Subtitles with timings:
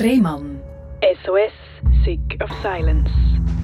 [0.00, 0.60] Rehmann.
[1.24, 1.50] SOS,
[2.04, 3.10] Sick of Silence.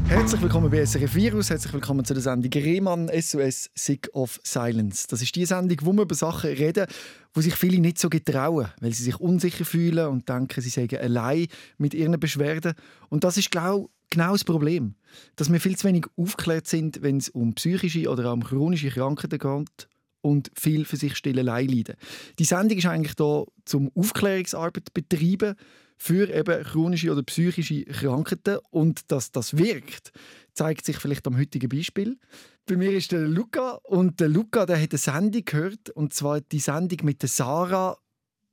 [0.09, 5.07] Herzlich willkommen bei SRF Virus, herzlich willkommen zu der Sendung Rehmann SOS Sick of Silence.
[5.07, 6.87] Das ist die Sendung, wo wir über Sachen reden,
[7.35, 10.97] wo sich viele nicht so getrauen, weil sie sich unsicher fühlen und denken, sie seien
[10.97, 11.47] allein
[11.79, 12.75] mit ihren Beschwerden.
[13.11, 14.97] Und das ist, glaube genau das Problem,
[15.37, 19.39] dass wir viel zu wenig aufgeklärt sind, wenn es um psychische oder um chronische Krankheiten
[19.39, 19.89] geht
[20.21, 21.95] und viel für sich still allein leiden.
[22.41, 25.55] Die Sendung ist eigentlich da zum Aufklärungsarbeit betreiben
[25.97, 30.13] für eben chronische oder psychische Krankheiten und dass das wirkt,
[30.53, 32.19] zeigt sich vielleicht am heutigen Beispiel.
[32.67, 36.41] Bei mir ist der Luca und der Luca, der hat eine Sendung gehört und zwar
[36.41, 37.99] die Sendung mit der Sarah,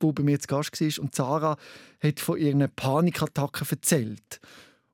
[0.00, 1.56] wo bei mir zu Gast war und Sarah
[2.02, 4.40] hat von ihren Panikattacken erzählt.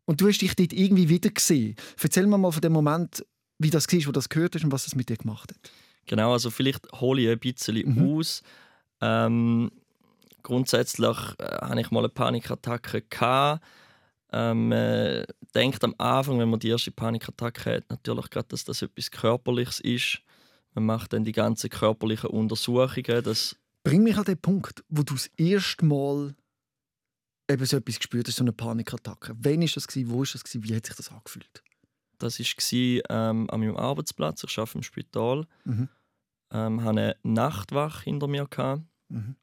[0.04, 1.76] Und du hast dich dort irgendwie wieder gesehen.
[2.00, 3.24] Erzähl mir mal von dem Moment,
[3.58, 5.70] wie das war, wo du das gehört hast und was das mit dir gemacht hat.
[6.06, 8.16] Genau, also vielleicht hole ich ein bisschen mhm.
[8.16, 8.42] aus.
[9.00, 9.70] Ähm,
[10.48, 13.02] grundsätzlich äh, hatte ich mal eine Panikattacke.
[13.02, 13.62] Gehabt.
[14.30, 15.24] Ähm, äh,
[15.54, 19.80] denkt am Anfang, wenn man die erste Panikattacke hat, natürlich gerade, dass das etwas Körperliches
[19.80, 20.20] ist.
[20.74, 23.22] Man macht dann die ganzen körperlichen Untersuchungen.
[23.22, 26.34] Das Bring mich an den Punkt, wo du das erste Mal
[27.50, 29.34] eben so etwas gespürt hast, so eine Panikattacke.
[29.38, 29.86] Wann war das?
[30.06, 30.44] Wo war das?
[30.54, 31.62] Wie hat sich das angefühlt?
[32.18, 32.74] Das war
[33.10, 34.44] ähm, an meinem Arbeitsplatz.
[34.44, 35.46] Ich arbeite im Spital.
[35.64, 35.88] Mhm.
[36.50, 38.46] Ähm, hatte eine Nachtwache hinter mir.
[39.08, 39.36] Mhm.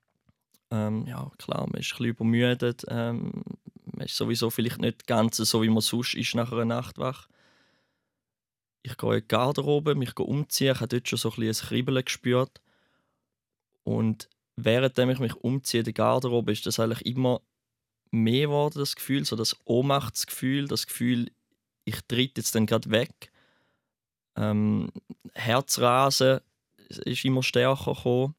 [0.75, 2.83] Ähm, ja, klar, man ist ein bisschen übermüdet.
[2.89, 3.43] Ähm,
[3.85, 7.29] man ist sowieso vielleicht nicht ganz so, wie man sonst ist nach einer Nachtwache.
[8.83, 10.73] Ich gehe in die Garderobe, mich umziehen.
[10.73, 12.61] Ich habe dort schon so ein, bisschen ein Kribbeln gespürt.
[13.83, 17.41] Und während ich mich umziehe in der Garderobe, ist das eigentlich immer
[18.11, 21.31] mehr geworden, das Gefühl, so das Ohnmachtsgefühl, das Gefühl,
[21.85, 23.31] ich tritt jetzt dann gerade weg.
[24.35, 24.91] Ähm,
[25.33, 26.41] Herzrasen
[26.89, 28.35] ist immer stärker gekommen.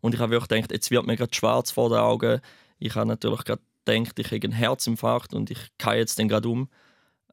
[0.00, 2.40] Und ich habe wirklich gedacht, jetzt wird mir gerade schwarz vor den Augen.
[2.78, 6.48] Ich habe natürlich gerade gedacht, ich habe einen Herzinfarkt und ich kann jetzt dann gerade
[6.48, 6.68] um.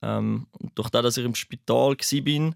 [0.02, 2.56] Ähm, und durch das, dass ich im Spital war,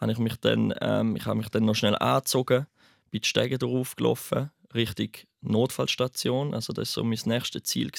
[0.00, 2.66] habe ich mich dann, ähm, ich habe mich dann noch schnell angezogen,
[3.10, 5.10] bin die Stege drauf gelaufen, Richtung
[5.40, 6.54] Notfallstation.
[6.54, 7.90] Also das war so mein nächstes Ziel.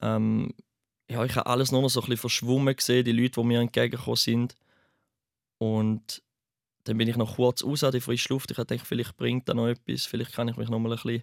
[0.00, 0.54] Ähm,
[1.10, 3.60] ja, ich habe alles nur noch so ein bisschen verschwommen gesehen, die Leute, die mir
[3.60, 4.56] entgegengekommen sind.
[5.58, 6.22] Und
[6.90, 8.50] dann bin ich noch kurz raus an die frische Luft.
[8.50, 11.22] Ich dachte, vielleicht bringt da noch etwas, vielleicht kann ich mich noch mal ein bisschen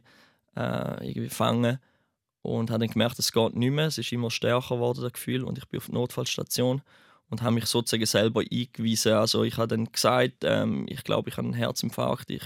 [0.56, 1.80] äh, irgendwie fangen.
[2.42, 3.88] Und habe dann gemerkt, es geht nicht mehr.
[3.88, 5.44] Es ist immer stärker geworden, das Gefühl.
[5.44, 6.82] Und ich bin auf der Notfallstation
[7.30, 9.12] und habe mich sozusagen selber eingewiesen.
[9.14, 12.44] Also ich habe dann gesagt, ähm, ich glaube, ich habe einen Herzinfarkt, ich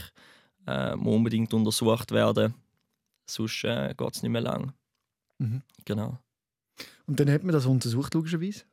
[0.65, 2.55] äh, muss unbedingt untersucht werden,
[3.29, 4.73] sonst äh, geht es nicht mehr lang.
[5.38, 5.61] Mhm.
[5.85, 6.17] Genau.
[7.05, 8.63] Und dann hat man das untersucht, logischerweise?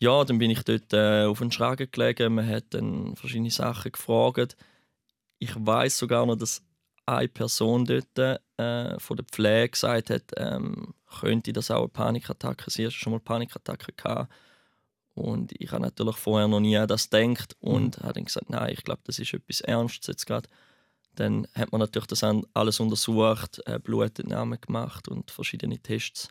[0.00, 2.34] Ja, dann bin ich dort äh, auf den Schragen gelegen.
[2.34, 4.56] Man hat dann verschiedene Sachen gefragt.
[5.38, 6.62] Ich weiß sogar noch, dass
[7.04, 12.70] eine Person dort äh, von der Pflege gesagt hat, ähm, könnte das auch eine Panikattacke
[12.70, 12.86] sein.
[12.86, 14.32] Hast du schon mal Panikattacke gehabt?
[15.14, 18.02] Und ich habe natürlich vorher noch nie an das gedacht und mhm.
[18.02, 20.48] habe dann gesagt, nein, ich glaube, das ist etwas Ernstes jetzt gerade.
[21.16, 22.24] Dann hat man natürlich das
[22.54, 26.28] alles untersucht, äh, Blutentnahmen gemacht und verschiedene Tests.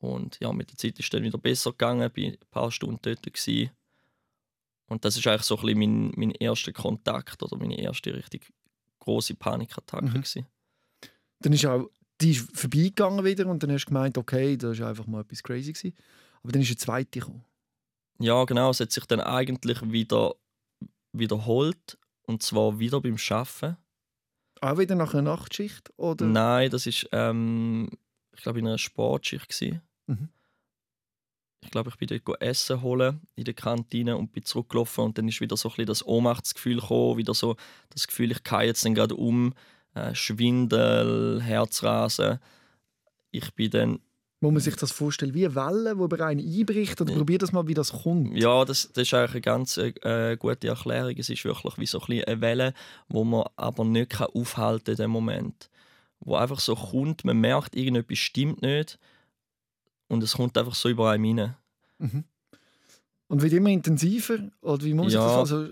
[0.00, 2.98] Und ja, mit der Zeit ist es dann wieder besser gegangen, bin ein paar Stunden
[3.02, 3.22] dort.
[3.22, 3.70] Gewesen.
[4.88, 8.50] Und das ist eigentlich so ein bisschen mein, mein erster Kontakt oder meine erste richtig
[8.98, 10.06] große Panikattacke.
[10.06, 10.14] Mhm.
[10.14, 10.46] Gewesen.
[11.40, 11.90] Dann ist auch
[12.20, 15.42] die ist vorbeigegangen wieder und dann hast du gemeint, okay, das ist einfach mal etwas
[15.42, 15.96] crazy gewesen.
[16.42, 17.44] Aber dann ist eine zweite gekommen.
[18.18, 18.70] Ja, genau.
[18.70, 20.34] Es hat sich dann eigentlich wieder
[21.12, 23.76] wiederholt und zwar wieder beim Schaffen.
[24.60, 26.26] Auch wieder nach einer Nachtschicht oder?
[26.26, 27.90] Nein, das ist ähm,
[28.36, 29.80] ich glaube in einer Sportschicht gewesen.
[30.10, 30.28] Mhm.
[31.62, 35.28] Ich glaube, ich bin dort Essen holen in der Kantine und bin zurückgelaufen und dann
[35.28, 37.56] ist wieder so ein bisschen das Ohnmachtsgefühl gekommen, wieder so
[37.90, 39.52] das Gefühl, ich kann jetzt dann gerade um,
[39.94, 42.38] äh, Schwindel, Herzrasen.
[43.30, 44.00] Ich bin dann
[44.42, 46.98] muss man sich das vorstellen wie eine Welle, die über einen einbricht?
[46.98, 48.34] Oder probier das mal, wie das kommt.
[48.38, 51.14] Ja, das, das ist eigentlich eine ganz äh, gute Erklärung.
[51.18, 52.72] Es ist wirklich wie so ein eine Welle,
[53.10, 55.68] die man aber nicht aufhalten kann in dem Moment.
[56.20, 58.98] Wo einfach so kommt, man merkt, irgendetwas stimmt nicht
[60.10, 61.56] und es kommt einfach so über einen rein.
[61.98, 62.24] Mhm.
[63.28, 64.38] Und wird immer intensiver?
[64.60, 65.20] Oder wie muss ja.
[65.20, 65.68] das also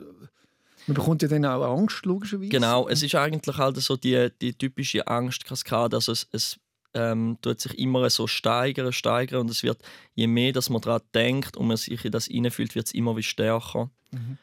[0.87, 2.49] man bekommt ja dann auch Angst, logischerweise.
[2.49, 5.97] Genau, es ist eigentlich halt so die, die typische Angstkaskade.
[5.97, 6.59] Also es, es
[6.95, 9.83] ähm, tut sich immer so steigern, steigern und es wird,
[10.15, 13.17] je mehr dass man daran denkt und man sich in das hineinfühlt, wird es immer
[13.17, 13.91] wie stärker.
[14.13, 14.39] Mhm.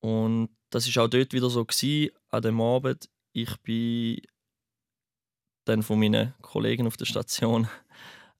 [0.00, 3.08] Und das ist auch dort wieder so gewesen, an dem Abend.
[3.32, 4.20] Ich bin
[5.64, 7.68] dann von meinen Kollegen auf der Station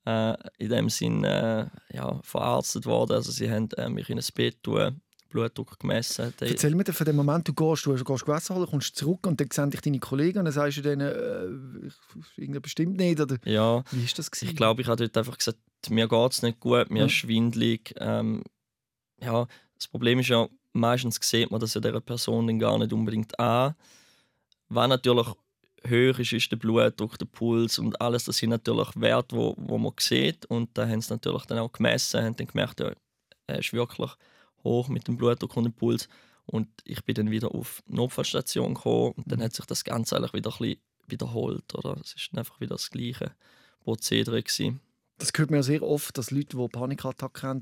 [0.09, 3.13] äh, in dem Sinn äh, ja, verarztet worden.
[3.13, 6.33] Also sie haben äh, mich in ein Bett tun, Blutdruck gemessen.
[6.41, 9.51] Erzähl mir von dem Moment, du gehst, du gehst Gewässer holen, kommst zurück und dann
[9.51, 11.93] sehen dich deine Kollegen und dann sagst du denen,
[12.39, 13.37] äh, bestimmt nicht, oder?
[13.45, 13.85] Ja.
[13.91, 14.51] Wie ist das gewesen?
[14.51, 15.59] Ich glaube, ich habe dort einfach gesagt,
[15.91, 17.07] mir geht es nicht gut, mir ja.
[17.07, 17.95] ist schwindelig.
[17.99, 18.43] Ähm,
[19.21, 19.47] ja,
[19.77, 23.39] das Problem ist ja, meistens sieht man das ja dieser Person dann gar nicht unbedingt
[23.39, 23.75] an.
[24.71, 25.29] Wenn natürlich
[25.85, 29.79] höher ist, ist der Blutdruck, der Puls und alles, das sind natürlich Werte, wo, wo
[29.79, 30.47] man sieht.
[30.47, 32.93] Und da haben sie natürlich dann auch gemessen, haben dann gemerkt, ja,
[33.47, 34.11] er ist wirklich
[34.65, 36.09] hoch mit dem Blutdruck und dem Puls.
[36.47, 39.45] Und ich bin dann wieder auf die Notfallstation gekommen und dann mhm.
[39.45, 41.75] hat sich das Ganze eigentlich wieder ein bisschen wiederholt.
[41.75, 41.97] Oder?
[42.01, 43.33] Es ist einfach wieder das gleiche
[43.81, 44.43] Prozedere.
[44.43, 44.81] Gewesen.
[45.19, 47.61] Das hört man ja sehr oft, dass Leute, die Panikattacken haben,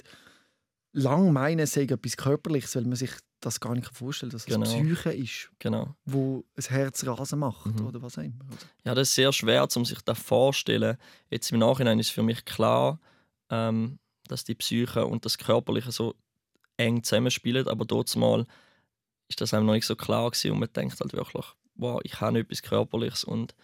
[0.92, 3.10] lang meinen, es sei etwas Körperliches, weil man sich
[3.40, 4.66] das gar nicht vorstellen dass genau.
[4.66, 5.94] es Psyche ist, genau.
[6.04, 7.86] wo ein Herz Rasen macht mhm.
[7.86, 8.44] oder was auch immer.
[8.84, 10.96] Ja, das ist sehr schwer, um sich das vorzustellen.
[11.30, 12.98] Jetzt im Nachhinein ist für mich klar,
[13.50, 16.14] ähm, dass die Psyche und das Körperliche so
[16.76, 18.46] eng zusammenspielen, aber dort mal
[19.28, 22.20] ist das einem noch nicht so klar gewesen und man denkt halt wirklich, wow, ich
[22.20, 23.54] habe etwas Körperliches und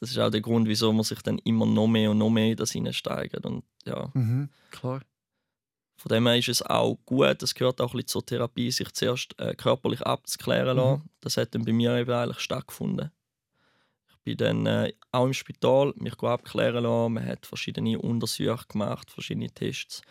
[0.00, 2.52] das ist auch der Grund, wieso man sich dann immer noch mehr und noch mehr
[2.52, 4.10] in das hineinsteigert und ja.
[4.14, 5.02] Mhm, klar.
[5.98, 8.92] Von dem her ist es auch gut, das gehört auch ein bisschen zur Therapie, sich
[8.92, 11.02] zuerst äh, körperlich abzuklären lassen.
[11.02, 11.10] Mhm.
[11.20, 13.10] Das hat dann bei mir eben eigentlich stattgefunden.
[14.08, 17.14] Ich bin dann äh, auch im Spital, mich abklären lassen.
[17.14, 20.02] Man hat verschiedene Untersuchungen gemacht, verschiedene Tests.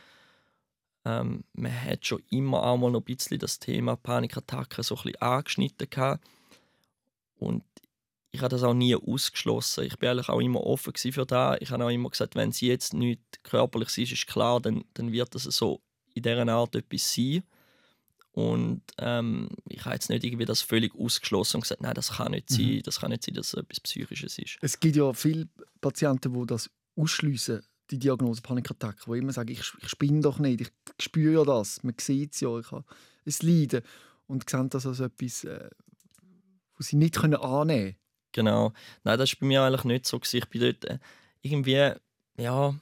[1.05, 5.03] Ähm, man hat schon immer auch mal noch ein bisschen das Thema Panikattacken so ein
[5.03, 6.21] bisschen angeschnitten gehabt.
[7.39, 7.63] Und
[8.31, 9.85] ich habe das auch nie ausgeschlossen.
[9.85, 11.57] Ich bin eigentlich auch immer offen für das.
[11.61, 15.11] Ich habe auch immer gesagt, wenn sie jetzt nicht körperlich ist, ist klar, dann, dann
[15.11, 15.81] wird das so
[16.13, 17.43] in dieser Art etwas sein.
[18.31, 22.31] Und ähm, ich habe jetzt nicht irgendwie das völlig ausgeschlossen und gesagt, nein, das kann
[22.31, 22.55] nicht mhm.
[22.55, 24.57] sein, das kann nicht sein, dass es etwas Psychisches ist.
[24.61, 25.47] Es gibt ja viele
[25.81, 30.61] Patienten, die das ausschließen, die Diagnose Panikattacke, die immer sagen, ich, ich spinne doch nicht,
[30.61, 32.85] ich spüre ja das, man sieht es ja, ich habe
[33.25, 33.81] es Leiden
[34.27, 35.69] und sehen das als etwas, äh,
[36.77, 37.95] was sie nicht annehmen können.
[38.37, 38.71] Genau.
[39.03, 40.21] Nein, das war bei mir eigentlich nicht so.
[40.31, 40.99] Ich bin dort äh,
[41.41, 41.91] irgendwie,
[42.37, 42.75] ja,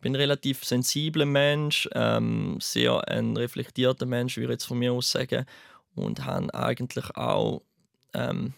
[0.00, 4.94] bin ein relativ sensibler Mensch, ähm, sehr ein reflektierter Mensch, würde ich jetzt von mir
[4.94, 5.44] aus sagen.
[5.94, 7.60] Und habe eigentlich auch
[8.14, 8.54] ähm,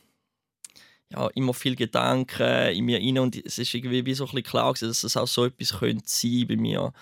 [1.08, 3.18] ja, immer viel Gedanken in mir rein.
[3.18, 6.04] Und es ist irgendwie wie so ein bisschen klar, dass es auch so etwas könnte
[6.06, 6.92] sein bei mir.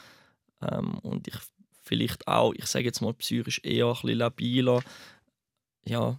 [0.62, 1.36] Ähm, und ich
[1.82, 4.82] vielleicht auch, ich sage jetzt mal psychisch eher ein bisschen labiler.
[5.84, 6.18] Ja,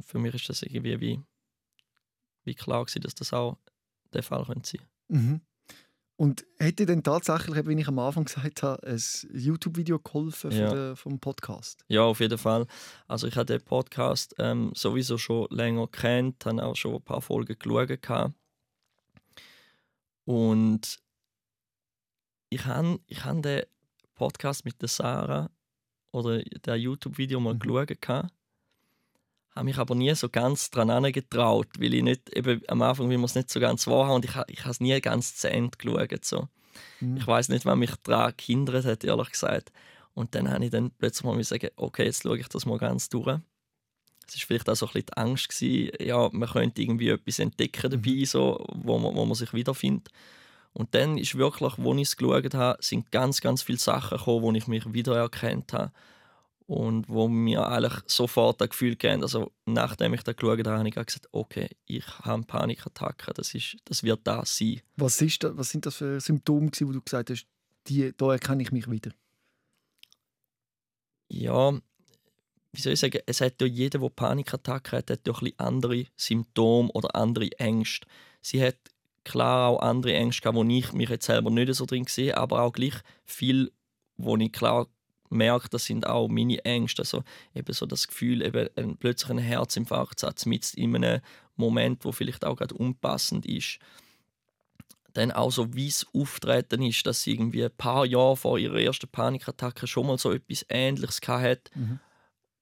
[0.00, 1.20] für mich ist das irgendwie wie
[2.46, 3.58] wie klar gewesen, dass das auch
[4.12, 5.40] der Fall könnte sein mhm.
[6.18, 9.02] Und hätte denn tatsächlich, wie ich am Anfang gesagt habe, ein
[9.34, 10.92] YouTube-Video geholfen ja.
[10.92, 11.84] den, vom Podcast?
[11.88, 12.66] Ja, auf jeden Fall.
[13.06, 17.20] Also ich habe den Podcast ähm, sowieso schon länger kennt, habe auch schon ein paar
[17.20, 18.32] Folgen geschaut.
[20.24, 20.98] Und
[22.48, 23.64] ich habe ich hab den
[24.14, 25.50] Podcast mit der Sarah
[26.12, 27.58] oder der YouTube-Video mal mhm.
[27.58, 28.30] geschaut
[29.56, 33.16] habe mich aber nie so ganz dran getraut, weil ich nicht, eben am Anfang, wie
[33.16, 35.76] wir es nicht so ganz wahrhaben und ich, ich habe es nie ganz zu Ende
[35.76, 36.24] geschaut.
[36.24, 36.48] So.
[37.00, 37.16] Mhm.
[37.16, 39.72] Ich weiß nicht, was mich daran gehindert hat, ehrlich gesagt.
[40.14, 43.08] Und dann habe ich dann plötzlich mal sagen, okay, jetzt schaue ich das mal ganz
[43.08, 43.38] durch.
[44.28, 47.38] Es war vielleicht auch so ein bisschen die Angst, gewesen, ja, man könnte irgendwie etwas
[47.38, 48.24] entdecken dabei, mhm.
[48.26, 50.08] so, wo, man, wo man sich wiederfindet.
[50.72, 54.42] Und dann ist wirklich, als ich es geschaut habe, sind ganz, ganz viele Sachen gekommen,
[54.42, 55.92] wo ich mich wiedererkannt habe
[56.66, 60.88] und wo mir eigentlich sofort das Gefühl gegeben also nachdem ich da geschaut habe, habe
[60.88, 64.80] ich gesagt, okay, ich habe Panikattacken, das, ist, das wird das sein.
[64.96, 67.46] Was, ist da, was sind das für Symptome, wo du gesagt hast,
[67.86, 69.12] die, da erkenne ich mich wieder?
[71.28, 71.72] Ja,
[72.72, 76.06] wie soll ich sagen, es hat ja jeder, der Panikattacken hat, hat ja ein andere
[76.16, 78.06] Symptome oder andere Ängste.
[78.40, 78.76] Sie hat
[79.24, 82.62] klar auch andere Ängste gehabt, wo ich mich jetzt selber nicht so drin sehe, aber
[82.62, 83.72] auch gleich viel,
[84.16, 84.88] wo ich klar
[85.30, 87.02] merke, das sind auch meine Ängste.
[87.02, 87.22] Also
[87.54, 91.20] eben so das Gefühl, eben ein, plötzlich einen Herzinfarkt zu mit in einem
[91.56, 93.78] Moment, wo vielleicht auch gerade unpassend ist.
[95.12, 98.78] Dann auch so, wie es auftreten ist, dass sie irgendwie ein paar Jahre vor ihrer
[98.80, 102.00] ersten Panikattacke schon mal so etwas Ähnliches hatte, mhm.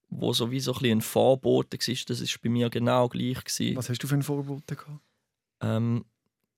[0.09, 1.95] wo so wie so ein, ein Vorbote war.
[2.07, 3.43] Das ist bei mir genau gleich.
[3.43, 3.75] Gewesen.
[3.75, 5.01] Was hast du für ein Vorbote gehabt?
[5.61, 6.05] Ähm,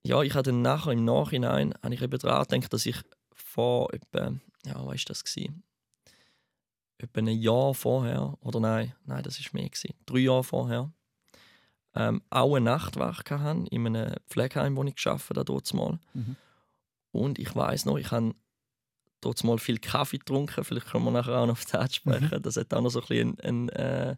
[0.03, 2.97] ja, ich habe dann nachher im Nachhinein habe ich eben daran gedacht, dass ich
[3.33, 4.33] vor etwa,
[4.65, 5.63] ja, was war das gewesen?
[6.97, 10.91] Etwa ein Jahr vorher, oder nein, nein, das war mehr, gewesen, drei Jahre vorher,
[11.95, 15.99] ähm, auch eine Nachtwache hatte in einem Pflegeheim, wo ich gearbeitet habe, dort mal.
[16.13, 16.35] Mhm.
[17.11, 18.35] Und ich weiß noch, ich habe
[19.21, 22.41] dort mal viel Kaffee getrunken, vielleicht können wir nachher auch noch auf das sprechen, mhm.
[22.41, 24.15] das hat auch noch so ein bisschen einen, äh,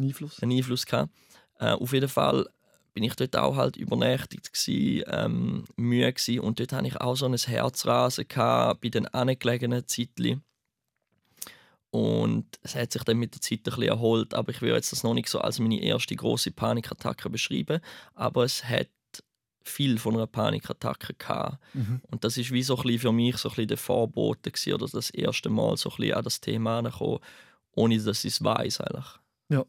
[0.00, 0.42] Einfluss.
[0.42, 1.12] einen Einfluss gehabt.
[1.58, 2.48] Äh, auf jeden Fall
[2.94, 6.40] bin ich dort auch halt übernächtigt gewesen, ähm, müde gewesen.
[6.40, 10.42] und dort hatte ich auch so ein Herzrasen gehabt, bei den angelegenen Zeitchen
[11.92, 14.92] Und es hat sich dann mit der Zeit ein bisschen erholt, aber ich will jetzt
[14.92, 17.82] das noch nicht so als meine erste große Panikattacke beschreiben.
[18.14, 18.88] Aber es hat
[19.62, 21.58] viel von einer Panikattacke gehabt.
[21.74, 22.00] Mhm.
[22.10, 24.72] Und das ist wie so ein bisschen für mich so ein bisschen der Vorbote gewesen,
[24.72, 27.18] oder das erste Mal so ein bisschen an das Thema angekommen,
[27.72, 29.18] ohne dass ich es weiß eigentlich.
[29.50, 29.66] Ja.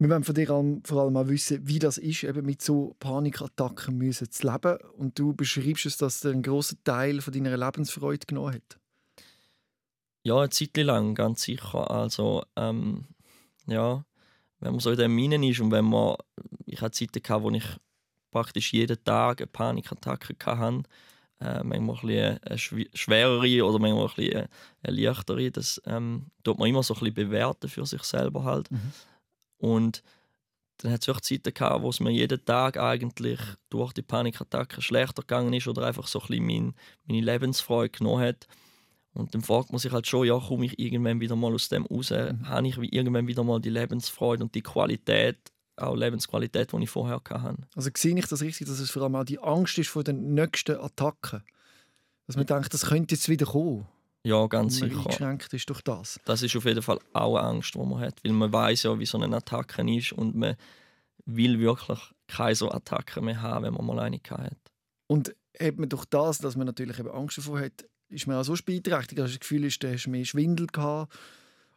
[0.00, 3.96] Wir wollen von dir vor allem mal wissen, wie das ist, eben mit so Panikattacken
[3.96, 4.76] müssen zu leben.
[4.98, 8.78] Und du beschreibst es, dass dir einen grossen Teil von deiner Lebensfreude genommen hat.
[10.28, 11.90] Ja, eine Zeit lang, ganz sicher.
[11.90, 13.06] Also, ähm,
[13.66, 14.04] ja,
[14.60, 16.16] wenn man so in den Minen ist und wenn man,
[16.66, 17.64] ich hatte Zeiten gehabt, wo ich
[18.30, 20.82] praktisch jeden Tag eine Panikattacke hatte,
[21.40, 24.48] äh, manchmal ein eine schwerere oder manchmal ein
[24.82, 25.50] eine leichtere.
[25.50, 28.70] Das ähm, tut man immer so ein bisschen bewerten für sich selber halt.
[28.70, 28.92] Mhm.
[29.56, 30.02] Und
[30.78, 34.82] dann hat es auch Zeiten gehabt, wo es mir jeden Tag eigentlich durch die Panikattacke
[34.82, 36.74] schlechter gegangen ist oder einfach so ein bisschen mein,
[37.06, 38.46] meine Lebensfreude genommen hat.
[39.18, 41.86] Und dann fragt man sich halt schon, ja, komme ich irgendwann wieder mal aus dem
[41.86, 42.10] raus?
[42.10, 42.48] Mhm.
[42.48, 45.38] Habe ich irgendwann wieder mal die Lebensfreude und die Qualität,
[45.76, 47.56] auch Lebensqualität, die ich vorher hatte?
[47.74, 50.34] Also sehe ich das richtig, dass es vor allem auch die Angst ist vor den
[50.34, 51.42] nächsten Attacken?
[52.26, 53.86] Dass man denkt, das könnte jetzt wieder kommen?
[54.22, 55.00] Ja, ganz man sicher.
[55.00, 56.20] eingeschränkt ist durch das.
[56.24, 58.98] Das ist auf jeden Fall auch eine Angst, die man hat, weil man weiß ja,
[58.98, 60.56] wie so eine Attacke ist und man
[61.24, 64.56] will wirklich keine so Attacke mehr haben, wenn man mal eine hat.
[65.06, 68.44] Und hat man durch das, dass man natürlich eben Angst davor hat, ist man auch
[68.44, 71.12] so beeinträchtigt, dass das Gefühl ist, du hast mehr Schwindel gehabt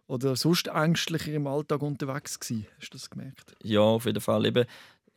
[0.07, 2.67] oder sonst ängstlicher im Alltag unterwegs gewesen.
[2.79, 3.55] Hast du das gemerkt?
[3.63, 4.45] Ja, auf jeden Fall.
[4.45, 4.65] Eben,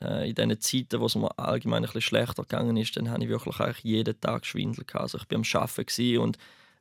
[0.01, 3.25] äh, in diesen Zeiten, wo es mir allgemein ein bisschen schlechter gegangen ist, dann hatte
[3.25, 4.85] ich wirklich eigentlich jeden Tag Schwindel.
[4.85, 5.03] Gehabt.
[5.03, 6.39] Also ich war am Arbeiten und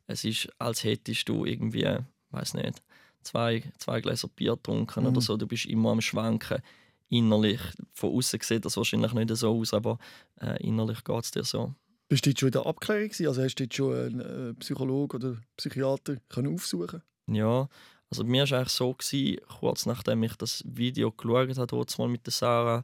[0.08, 1.88] es ist, als hättest du irgendwie,
[2.32, 2.82] weiß nicht,
[3.22, 5.10] zwei, zwei Gläser Bier getrunken mhm.
[5.10, 5.38] oder so.
[5.38, 6.62] Du bist immer am Schwanken.
[7.10, 7.62] Innerlich,
[7.94, 10.00] von außen sieht das wahrscheinlich nicht so aus, aber
[10.42, 11.74] äh, innerlich geht es dir so.
[12.14, 13.10] Bist du jetzt schon in der Abklärung?
[13.10, 17.68] Also hast du jetzt schon einen äh, Psychologen oder Psychiater können aufsuchen Ja,
[18.12, 22.28] also mir war eigentlich so, gewesen, kurz nachdem ich das Video geschaut habe, mal mit
[22.28, 22.84] der Sarah,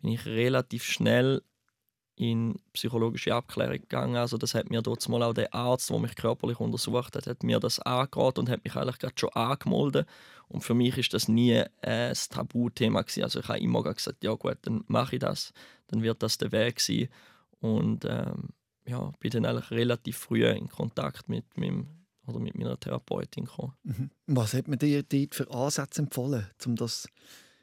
[0.00, 1.42] bin ich relativ schnell
[2.16, 4.16] in psychologische Abklärung gegangen.
[4.16, 7.42] Also das hat mir dort mal auch der Arzt, der mich körperlich untersucht hat, hat
[7.42, 10.08] mir das angeraten und hat mich eigentlich gerade schon angemeldet.
[10.48, 13.24] Und für mich ist das nie äh, ein Tabuthema gewesen.
[13.24, 15.52] Also ich habe immer gesagt, ja gut, dann mache ich das,
[15.88, 17.10] dann wird das der Weg sein.
[17.60, 18.48] Und ähm,
[18.86, 21.86] ja, bin dann eigentlich relativ früh in Kontakt mit, meinem,
[22.26, 23.74] oder mit meiner Therapeutin gekommen.
[23.84, 24.10] Mhm.
[24.26, 27.08] Was hat man dir dort für Ansätze empfohlen, um das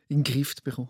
[0.08, 0.90] in den Griff zu bekommen?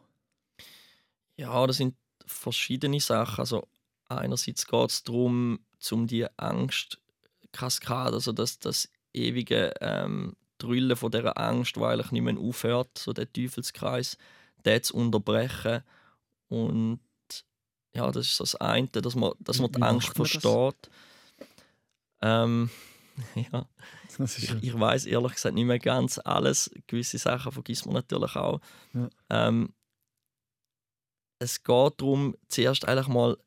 [1.35, 1.95] Ja, das sind
[2.25, 3.39] verschiedene Sachen.
[3.39, 3.67] Also
[4.07, 5.59] einerseits geht es darum,
[5.91, 12.21] um die Angstkaskade, also das, das ewige ähm, Drüllen von dieser Angst, die eigentlich nicht
[12.21, 14.17] mehr aufhört, so der Teufelskreis,
[14.65, 15.83] den zu unterbrechen
[16.49, 16.99] und
[17.93, 20.89] ja, das ist so das eine, dass man, dass man die Angst versteht.
[22.21, 22.69] Ähm,
[23.51, 23.67] ja.
[24.19, 26.69] Ich, ich weiß ehrlich gesagt nicht mehr ganz alles.
[26.87, 28.59] Gewisse Sachen vergisst man natürlich auch.
[28.93, 29.09] Ja.
[29.29, 29.73] Ähm,
[31.37, 33.37] es geht darum, zuerst eigentlich mal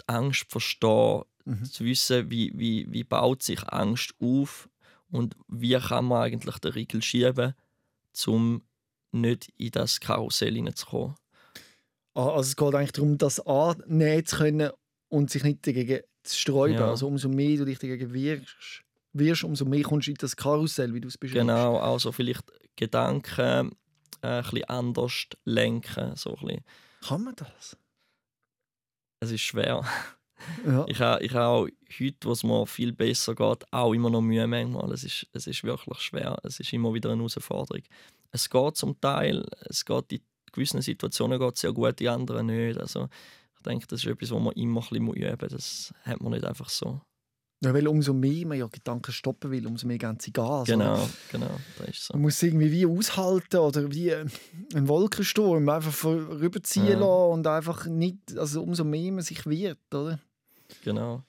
[0.00, 1.64] die Angst zu verstehen, mhm.
[1.64, 4.68] zu wissen, wie, wie, wie baut sich Angst auf
[5.10, 7.54] und wie kann man eigentlich den Riegel schieben,
[8.26, 8.62] um
[9.12, 11.14] nicht in das Karussell hineinzukommen.
[12.18, 14.72] Ah, also es geht eigentlich darum, das annehmen zu können
[15.08, 16.74] und sich nicht dagegen zu sträuben.
[16.74, 16.88] Ja.
[16.88, 18.82] Also umso mehr du dich dagegen wirst,
[19.12, 21.42] wirst, umso mehr kommst du in das Karussell, wie du es beschreibst.
[21.42, 22.42] Genau, also vielleicht
[22.74, 23.70] Gedanken
[24.20, 26.16] äh, ein bisschen anders lenken.
[26.16, 26.64] So ein bisschen.
[27.06, 27.76] Kann man das?
[29.20, 29.84] Es ist schwer.
[30.66, 30.86] Ja.
[30.88, 34.20] Ich habe ich ha auch heute, wo es mir viel besser geht, auch immer noch
[34.20, 34.92] Mühe manchmal.
[34.92, 36.38] Es ist, es ist wirklich schwer.
[36.44, 37.82] Es ist immer wieder eine Herausforderung.
[38.30, 40.20] Es geht zum Teil, es geht in
[40.52, 42.78] gewissen Situationen geht es ja gut, in anderen nicht.
[42.78, 43.08] Also
[43.56, 45.50] ich denke, das ist etwas, was man immer ein bisschen üben muss.
[45.50, 47.00] Das hat man nicht einfach so.
[47.60, 50.68] Ja, weil umso mehr man ja Gedanken stoppen will, umso mehr gehen sie Gas.
[50.68, 51.08] Genau, oder?
[51.32, 52.14] genau, das ist so.
[52.14, 54.30] Man muss es irgendwie wie aushalten oder wie ein
[54.88, 56.98] Wolkensturm einfach vorüberziehen ja.
[57.00, 60.20] lassen und einfach nicht, also umso mehr man sich wird, oder?
[60.84, 61.24] Genau.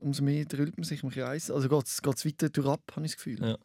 [0.00, 1.52] Umso mehr drüllt man sich im Kreis.
[1.52, 3.40] Also geht es weiter durch ab, habe ich das Gefühl.
[3.40, 3.58] Ja.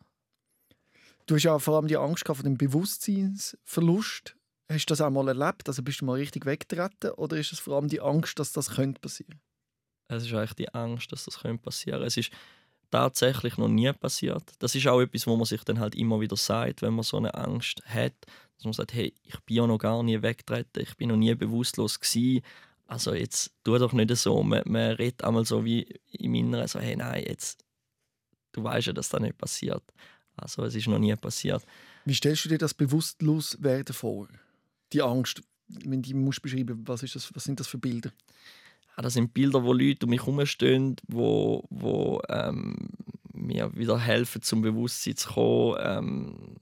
[1.27, 4.35] Du hast ja vor allem die Angst vor dem Bewusstseinsverlust.
[4.71, 5.67] Hast du das auch mal erlebt?
[5.67, 8.71] Also bist du mal richtig weggetreten oder ist es vor allem die Angst, dass das
[8.71, 9.39] könnte passieren?
[10.07, 12.01] Es ist eigentlich die Angst, dass das könnte passieren.
[12.03, 12.31] Es ist
[12.89, 14.43] tatsächlich noch nie passiert.
[14.59, 17.17] Das ist auch etwas, wo man sich dann halt immer wieder sagt, wenn man so
[17.17, 18.15] eine Angst hat,
[18.55, 21.35] dass man sagt, hey, ich bin ja noch gar nie weggetreten, ich bin noch nie
[21.35, 22.41] bewusstlos gewesen.
[22.85, 24.41] Also jetzt tu doch nicht so.
[24.43, 27.65] Man, man redet einmal so wie im Inneren so, hey, nein, jetzt
[28.53, 29.83] du weißt ja, dass das nicht passiert.
[30.37, 31.63] Also es ist noch nie passiert.
[32.05, 34.27] Wie stellst du dir das Bewusstloswerden vor?
[34.93, 38.11] Die Angst, wenn du musst beschreiben, was ist das, was sind das für Bilder?
[38.95, 42.89] Ja, das sind Bilder, wo Leute um mich herumstehen, wo, wo ähm,
[43.33, 45.77] mir wieder helfen, zum Bewusstsein zu kommen.
[45.79, 46.55] Ähm,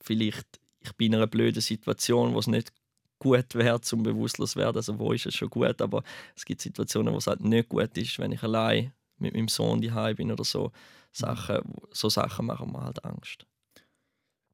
[0.00, 2.72] vielleicht ich bin in einer blöden Situation, wo es nicht
[3.18, 4.76] gut wäre, zum bewusstlos werden.
[4.76, 6.02] Also wo ist es schon gut, aber
[6.36, 9.80] es gibt Situationen, wo es halt nicht gut ist, wenn ich allein mit meinem Sohn
[9.80, 10.72] daheim bin oder so.
[11.12, 13.46] Sachen, so Sachen machen mir halt Angst.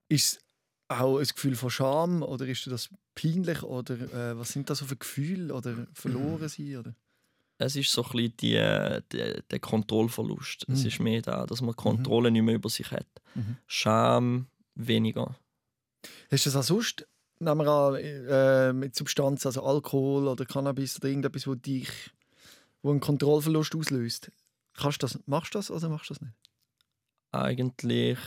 [0.08, 0.44] Ist es
[0.88, 4.86] auch ein Gefühl von Scham oder ist das peinlich oder äh, was sind das so
[4.86, 6.94] für Gefühle oder verloren sein oder?
[7.58, 10.68] Es ist so ein bisschen die, die, der Kontrollverlust.
[10.68, 10.74] Mhm.
[10.74, 12.32] Es ist mehr da, dass man Kontrolle mhm.
[12.34, 13.06] nicht mehr über sich hat.
[13.34, 13.56] Mhm.
[13.66, 15.36] Scham weniger.
[16.30, 17.06] Hast du das auch sonst,
[17.38, 21.88] nehmen wir an, äh, mit Substanzen, also Alkohol oder Cannabis oder irgendetwas, wo dich,
[22.82, 24.32] wo einen Kontrollverlust auslöst?
[24.74, 26.34] Kannst das, machst du das oder machst du das nicht?
[27.30, 28.18] Eigentlich,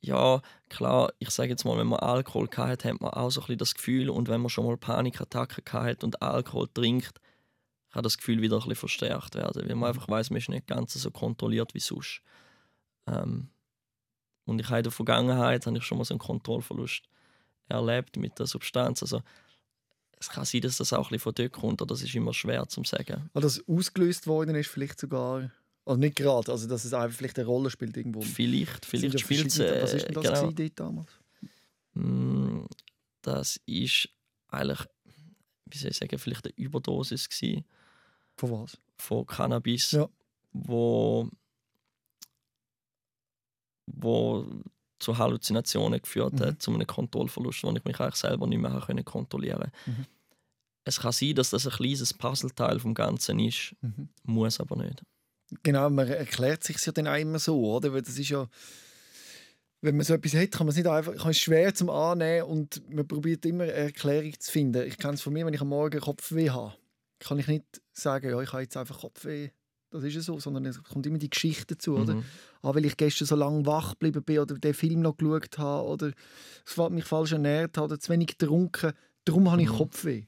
[0.00, 3.46] ja, klar, ich sage jetzt mal, wenn man Alkohol hat, hat man auch so ein
[3.46, 7.20] bisschen das Gefühl und wenn man schon mal Panikattacken hat und Alkohol trinkt,
[7.90, 9.84] kann das Gefühl wieder ein bisschen verstärkt werden, weil man mhm.
[9.84, 12.22] einfach weiß, man ist nicht ganz so kontrolliert wie sonst.
[13.06, 13.50] Ähm,
[14.46, 17.04] und ich habe in der Vergangenheit habe ich schon mal so einen Kontrollverlust
[17.68, 19.02] erlebt mit der Substanz.
[19.02, 19.22] Also,
[20.18, 22.34] es kann sein, dass das auch ein bisschen von dort kommt, oder das ist immer
[22.34, 23.30] schwer zu sagen.
[23.34, 25.50] Oder das ausgelöst worden ist, vielleicht sogar.
[25.86, 28.22] Also nicht gerade, also dass es einfach vielleicht eine Rolle spielt irgendwo.
[28.22, 29.58] Vielleicht, vielleicht spielt es.
[29.58, 30.52] Äh, was ist denn das genau.
[30.52, 31.10] dort damals?
[31.94, 32.64] Mm,
[33.22, 34.08] das ist
[34.48, 34.80] eigentlich,
[35.66, 37.64] wie soll ich sagen, vielleicht eine Überdosis gewesen.
[38.36, 38.78] Von was?
[38.96, 40.08] Von Cannabis, ja.
[40.52, 41.28] wo
[43.86, 44.46] wo
[44.98, 46.60] zu Halluzinationen geführt hat, mhm.
[46.60, 50.06] zu einem Kontrollverlust, wo ich mich eigentlich selber nicht mehr können kontrollieren mhm.
[50.86, 54.08] Es kann sein, dass das ein kleines Puzzleteil vom Ganzen ist, mhm.
[54.22, 55.02] muss aber nicht.
[55.62, 57.92] Genau, man erklärt sich ja dann auch immer so, oder?
[57.92, 58.48] Weil das ist ja,
[59.80, 62.48] wenn man so etwas hat, kann man es nicht einfach, kann es schwer zum Annehmen
[62.48, 64.86] und man probiert immer eine Erklärung zu finden.
[64.86, 66.74] Ich kenne es von mir, wenn ich am Morgen Kopfweh habe,
[67.18, 69.50] kann ich nicht sagen, ja, ich habe jetzt einfach Kopfweh
[69.94, 72.14] das ist ja so, sondern es kommt immer die Geschichte dazu, oder?
[72.14, 72.24] Mhm.
[72.62, 75.86] Ah, weil ich gestern so lange wach geblieben bin oder den Film noch geschaut habe
[75.86, 78.92] oder mich falsch ernährt habe oder zu wenig getrunken,
[79.24, 79.76] darum habe ich mhm.
[79.76, 80.24] Kopfweh.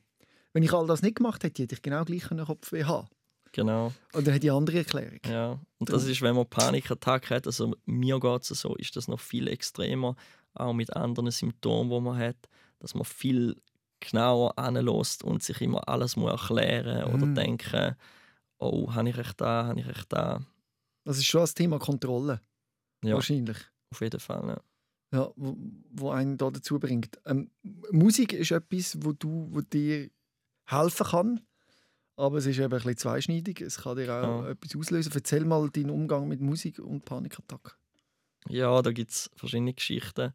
[0.52, 3.09] Wenn ich all das nicht gemacht hätte, hätte ich genau gleich einen Kopfweh haben.
[3.53, 3.92] Genau.
[4.12, 5.20] Und dann ich eine andere Erklärung.
[5.27, 9.09] Ja, und das ist, wenn man Panikattacken hat, also mir geht es so, ist das
[9.09, 10.14] noch viel extremer,
[10.55, 12.37] auch mit anderen Symptomen, die man hat,
[12.79, 13.57] dass man viel
[14.01, 17.14] genauer anlässt und sich immer alles muss erklären mhm.
[17.14, 17.97] oder denken
[18.59, 20.40] oh, habe ich echt da, habe ich echt da.
[21.05, 22.40] Das ist schon das Thema Kontrolle.
[23.05, 23.59] Ja, Wahrscheinlich.
[23.90, 24.61] Auf jeden Fall, ja.
[25.12, 25.57] Ja, wo,
[25.92, 27.18] wo einen da dazu bringt.
[27.25, 27.51] Ähm,
[27.92, 30.11] Musik ist etwas, wo, du, wo dir
[30.64, 31.45] helfen kann,
[32.16, 33.61] aber es ist eben ein bisschen zweischneidig.
[33.61, 34.50] Es kann dir auch ja.
[34.50, 35.12] etwas auslösen.
[35.14, 37.72] Erzähl mal deinen Umgang mit Musik und Panikattacken.
[38.48, 40.33] Ja, da gibt es verschiedene Geschichten.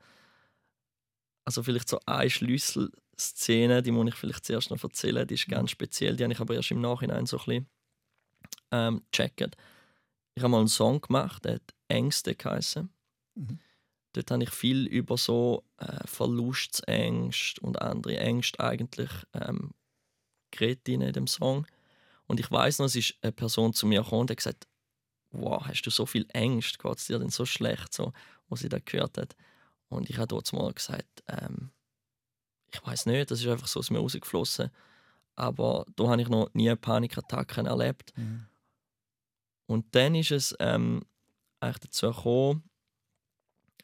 [1.44, 5.28] Also vielleicht so eine Schlüsselszene, die muss ich vielleicht zuerst noch erzählen.
[5.28, 5.54] Die ist mhm.
[5.54, 7.70] ganz speziell, die habe ich aber erst im Nachhinein so ein bisschen
[8.72, 9.52] ähm, checken.
[10.36, 12.90] Ich habe mal einen Song gemacht, der hat Ängste geheißen.
[13.36, 13.60] Mhm.
[14.14, 19.72] Dort habe ich viel über so äh, Verlustängste und andere Ängste eigentlich ähm,
[20.52, 21.66] geredet in dem Song.
[22.28, 24.68] Und ich weiß noch, es ist eine Person zu mir gekommen und hat gesagt,
[25.32, 28.14] wow, hast du so viel Ängste, geht es dir denn so schlecht, so,
[28.50, 29.36] was sie da gehört hat.
[29.90, 31.72] Und ich habe dort mal gesagt, ähm,
[32.74, 34.72] ich weiß nicht, das ist einfach so aus mir rausgeflossen.
[35.36, 38.14] Aber da habe ich noch nie Panikattacken erlebt.
[38.18, 38.46] Mhm.
[39.66, 41.04] Und dann ist es ähm,
[41.60, 42.64] eigentlich dazu gekommen,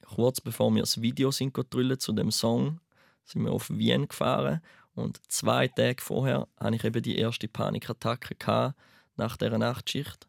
[0.05, 1.55] kurz bevor wir das Video sind
[1.99, 2.79] zu dem Song,
[3.25, 4.61] sind wir auf Wien gefahren
[4.97, 8.73] und zwei Tage vorher hatte ich eben die erste Panikattacke
[9.15, 10.27] nach dieser Nachtschicht.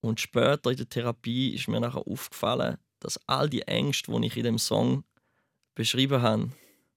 [0.00, 4.36] Und später in der Therapie ist mir nachher aufgefallen, dass all die Ängste, die ich
[4.36, 5.02] in dem Song
[5.74, 6.52] beschrieben habe,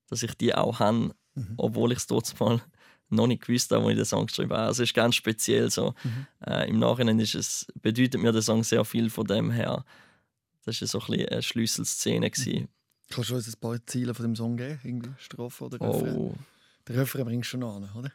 [0.07, 1.53] dass ich die auch habe, mhm.
[1.57, 2.61] obwohl ich es trotzdem mal
[3.09, 4.67] noch nicht gewusst habe, als ich den Song geschrieben habe.
[4.67, 5.95] Also es ist ganz speziell so.
[6.03, 6.27] Mhm.
[6.45, 9.83] Äh, Im Nachhinein ist es, bedeutet mir der Song sehr viel von dem her.
[10.63, 12.31] Das war so ein eine Schlüsselszene.
[12.37, 12.67] Mhm.
[13.11, 14.79] Kannst du uns ein paar Ziele von dem Song geben?
[14.83, 16.17] Irgendwie Strophe oder Refrain?
[16.17, 16.35] Oh.
[16.87, 18.11] Der Refrain bringst du schon an, oder?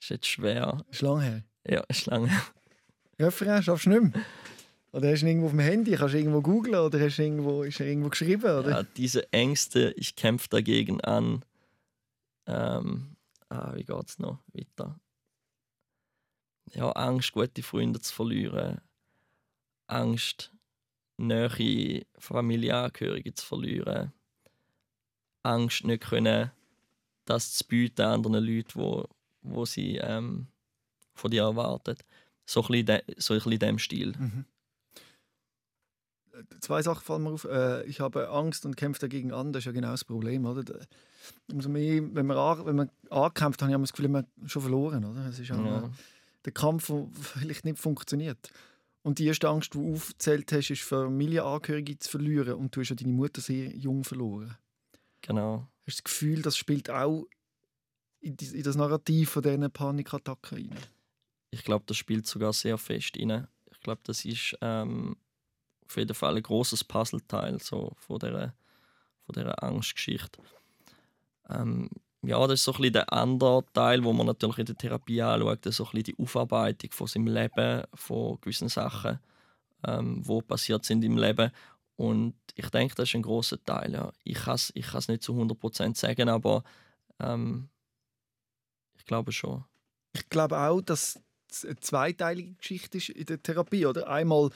[0.00, 0.84] Ist jetzt schwer.
[0.90, 1.44] Ist lang her?
[1.66, 2.42] Ja, ist lang her.
[3.18, 4.24] Refrain schaffst du nicht mehr?
[4.92, 5.94] Oder hast du ihn irgendwo auf dem Handy?
[5.94, 6.80] Kannst du irgendwo googlen?
[6.80, 8.42] Oder hast du irgendwo, ist er irgendwo geschrieben?
[8.42, 8.70] Oder?
[8.70, 11.44] Ja, diese Ängste, ich kämpfe dagegen an.
[12.46, 13.16] Ähm,
[13.50, 14.98] ah, wie geht es noch weiter?
[16.72, 18.80] Ja, Angst, gute Freunde zu verlieren.
[19.86, 20.52] Angst,
[21.26, 24.12] nähe Familienangehörige zu verlieren.
[25.42, 26.50] Angst, nicht können,
[27.24, 29.08] das zu bieten anderen Leuten, wo,
[29.42, 30.46] wo sie ähm,
[31.14, 31.96] von dir erwarten.
[32.44, 34.14] So ein bisschen, de, so ein bisschen in diesem Stil.
[34.18, 34.44] Mhm.
[36.60, 37.44] Zwei Sachen fallen mir auf.
[37.44, 39.52] Äh, ich habe Angst und kämpfe dagegen an.
[39.52, 40.46] Das ist ja genau das Problem.
[40.46, 40.64] Oder?
[41.52, 45.04] umso mehr, wenn man, an, wenn man ankämpft, habe ich das Gefühl, man schon verloren.
[45.04, 45.26] Oder?
[45.26, 45.90] Es ist auch, ja.
[46.44, 48.50] der Kampf, der vielleicht nicht funktioniert.
[49.02, 52.54] Und die erste Angst, die du aufgezählt hast, ist Familienangehörige zu verlieren.
[52.54, 54.56] Und du hast ja deine Mutter sehr jung verloren.
[55.22, 55.66] Genau.
[55.86, 57.26] Hast du das Gefühl, das spielt auch
[58.20, 60.78] in das Narrativ von diesen Panikattacken rein?
[61.50, 63.48] Ich glaube, das spielt sogar sehr fest rein.
[63.72, 65.16] Ich glaube, das ist ähm,
[65.86, 68.54] auf jeden Fall ein großes Puzzleteil so von dieser,
[69.24, 70.42] von dieser Angstgeschichte.
[71.48, 71.88] Ähm,
[72.22, 75.22] ja, das ist so ein bisschen der andere Teil, wo man natürlich in der Therapie
[75.22, 79.18] anschaut, so ein die Aufarbeitung von seinem Leben, von gewissen Sachen,
[79.86, 81.50] ähm, wo passiert sind im Leben.
[81.96, 83.92] Und ich denke, das ist ein großer Teil.
[83.92, 84.12] Ja.
[84.24, 86.62] Ich kann es ich nicht zu 100% sagen, aber
[87.18, 87.68] ähm,
[88.98, 89.64] ich glaube schon.
[90.12, 93.86] Ich glaube auch, dass es eine zweiteilige Geschichte ist in der Therapie.
[93.86, 94.08] Oder?
[94.08, 94.50] Einmal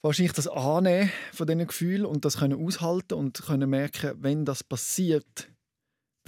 [0.00, 4.64] wahrscheinlich das Annehmen von diesen Gefühlen und das können aushalten und können merken, wenn das
[4.64, 5.48] passiert,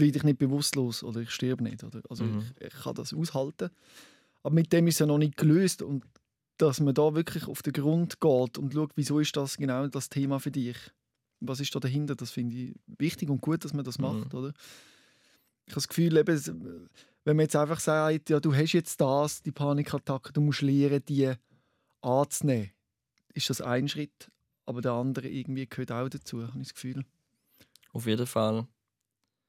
[0.00, 1.84] werde ich nicht bewusstlos oder ich sterbe nicht.
[1.84, 2.02] Oder?
[2.08, 2.42] Also mhm.
[2.58, 3.70] ich, ich, kann das aushalten.
[4.42, 6.04] Aber mit dem ist es ja noch nicht gelöst und
[6.56, 10.08] dass man da wirklich auf den Grund geht und schaut, wieso ist das genau das
[10.08, 10.76] Thema für dich?
[11.40, 12.14] Was ist da dahinter?
[12.14, 14.04] Das finde ich wichtig und gut, dass man das mhm.
[14.04, 14.52] macht, oder?
[15.66, 16.88] Ich habe das Gefühl, eben,
[17.24, 21.02] wenn man jetzt einfach sagt, ja, du hast jetzt das, die Panikattacke, du musst lernen,
[21.06, 21.32] die
[22.02, 22.70] anzunehmen,
[23.34, 24.30] ist das ein Schritt,
[24.66, 27.04] aber der andere irgendwie gehört auch dazu, habe ich das Gefühl.
[27.92, 28.66] Auf jeden Fall.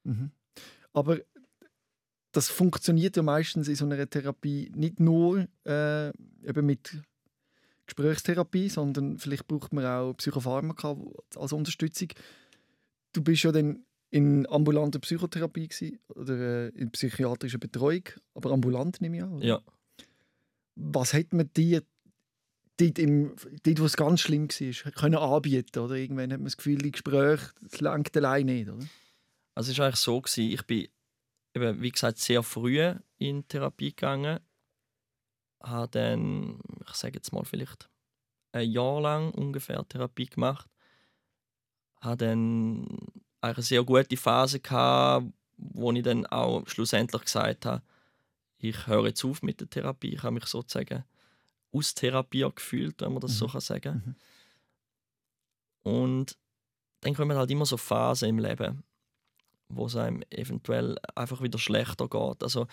[0.04, 0.30] Mhm.
[0.92, 1.18] Aber
[2.32, 7.02] das funktioniert ja meistens in so einer Therapie nicht nur äh, eben mit
[7.86, 10.96] Gesprächstherapie, sondern vielleicht braucht man auch Psychopharmaka
[11.36, 12.08] als Unterstützung.
[13.12, 19.00] Du bist ja dann in ambulanter Psychotherapie gewesen, oder äh, in psychiatrischer Betreuung, aber ambulant
[19.00, 19.42] nehme ich an.
[19.42, 19.60] Ja.
[20.74, 21.82] Was hat man dir
[22.78, 25.78] dort, im, dort, wo es ganz schlimm war, können anbieten?
[25.78, 28.84] Oder irgendwann hat man das Gefühl, die Gespräche, das lenkt allein nicht, oder?
[29.54, 30.88] Also es war eigentlich so, gewesen, ich bin,
[31.54, 34.40] eben, wie gesagt, sehr früh in Therapie gegangen.
[35.62, 37.88] Habe dann, ich sage jetzt mal vielleicht,
[38.52, 40.68] ein Jahr lang ungefähr Therapie gemacht.
[42.00, 42.86] Habe dann
[43.40, 47.82] eine sehr gute Phase gehabt, wo ich dann auch schlussendlich gesagt habe,
[48.58, 50.14] ich höre jetzt auf mit der Therapie.
[50.14, 51.04] Ich habe mich sozusagen
[51.72, 53.36] austherapiert gefühlt, wenn man das mhm.
[53.36, 55.90] so kann sagen mhm.
[55.92, 56.38] Und
[57.00, 58.84] dann kommen halt immer so Phasen im Leben
[59.72, 62.42] wo es einem eventuell einfach wieder schlechter geht.
[62.42, 62.66] Also,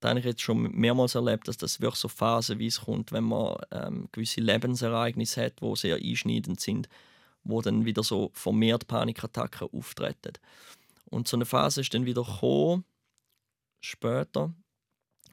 [0.00, 3.56] da habe ich jetzt schon mehrmals erlebt, dass das wirklich so phasenweise kommt, wenn man
[3.72, 6.88] ähm, gewisse Lebensereignisse hat, die sehr einschneidend sind,
[7.42, 10.34] wo dann wieder so vermehrt Panikattacken auftreten.
[11.06, 12.84] Und so eine Phase ist dann wieder gekommen,
[13.80, 14.52] später,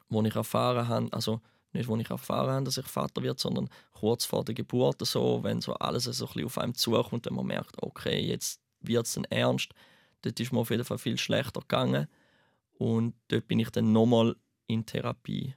[0.08, 1.40] wo ich erfahren habe, also
[1.72, 5.42] nicht, wo ich erfahren habe, dass ich Vater wird, sondern kurz vor der Geburt, so,
[5.42, 9.06] wenn so alles so ein bisschen auf einem zukommt, wenn man merkt, okay, jetzt wird
[9.06, 9.72] es dann ernst,
[10.22, 12.08] Dort ist mir auf jeden Fall viel schlechter gegangen.
[12.72, 15.54] Und dort bin ich dann nochmal in Therapie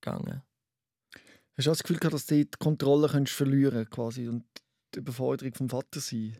[0.00, 0.42] gegangen.
[1.56, 4.44] Hast du das Gefühl gehabt, dass du die Kontrolle verlieren quasi und
[4.94, 6.36] die Überforderung vom Vater sein?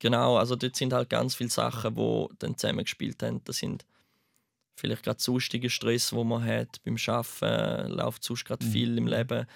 [0.00, 3.42] Genau, also dort sind halt ganz viele Sachen, die dann zusammengespielt haben.
[3.44, 3.84] Das sind
[4.76, 8.70] vielleicht gerade sonstige Stress, wo man hat beim Arbeiten, läuft sonst gerade mhm.
[8.70, 9.46] viel im Leben.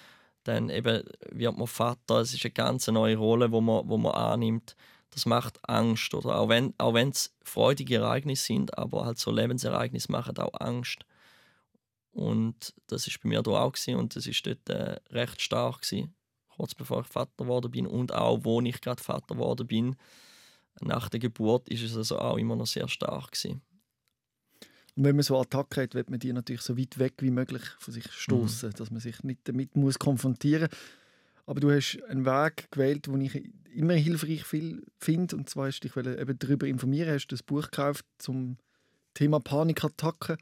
[0.43, 4.13] Dann eben wird man Vater, es ist eine ganz neue Rolle, wo man, wo man
[4.13, 4.75] annimmt
[5.13, 6.13] das macht Angst.
[6.13, 11.05] Oder auch wenn auch es freudige Ereignisse sind, aber halt so Lebensereignisse machen auch Angst.
[12.11, 15.81] Und das ist bei mir da auch gewesen, und das ist dort äh, recht stark
[15.81, 16.13] gewesen,
[16.47, 19.95] kurz bevor ich Vater geworden bin und auch wo ich gerade Vater geworden bin.
[20.81, 23.61] Nach der Geburt ist es also auch immer noch sehr stark gewesen.
[24.95, 27.63] Und wenn man so Attacken hat, wird man die natürlich so weit weg wie möglich
[27.79, 28.73] von sich stoßen, mhm.
[28.73, 30.79] dass man sich nicht damit muss konfrontieren muss.
[31.45, 35.35] Aber du hast einen Weg gewählt, den ich immer hilfreich finde.
[35.35, 38.57] Und zwar hast du dich eben darüber informieren, hast das Buch gekauft zum
[39.13, 40.37] Thema Panikattacken.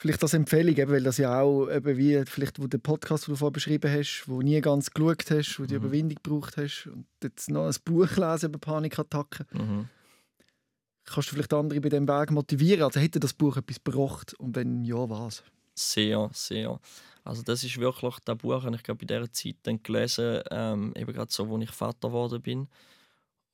[0.00, 3.32] Vielleicht als Empfehlung, eben, weil das ja auch eben wie vielleicht wo der Podcast, den
[3.32, 5.84] du vorher beschrieben hast, wo nie ganz geschaut hast, wo du mhm.
[5.84, 9.46] Überwindung gebraucht hast und jetzt noch ein Buch lesen über Panikattacken.
[9.52, 9.88] Mhm.
[11.04, 12.82] Kannst du vielleicht andere bei diesem Weg motivieren?
[12.82, 15.42] Also hätte das Buch etwas gebracht und wenn ja, was?
[15.74, 16.78] Sehr, sehr.
[17.28, 20.94] Also das ist wirklich das Buch, das ich glaube, in dieser Zeit dann gelesen, ähm,
[20.96, 22.68] eben gerade so, wo ich Vater geworden bin.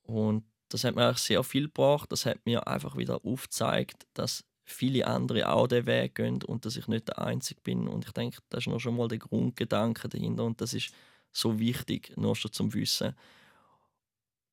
[0.03, 2.09] Und das hat mir eigentlich sehr viel gebracht.
[2.09, 6.77] Das hat mir einfach wieder aufgezeigt, dass viele andere auch den Weg gehen und dass
[6.77, 7.89] ich nicht der Einzige bin.
[7.89, 10.93] Und ich denke, das ist noch schon mal der Grundgedanke dahinter und das ist
[11.33, 13.13] so wichtig, nur schon zum Wissen.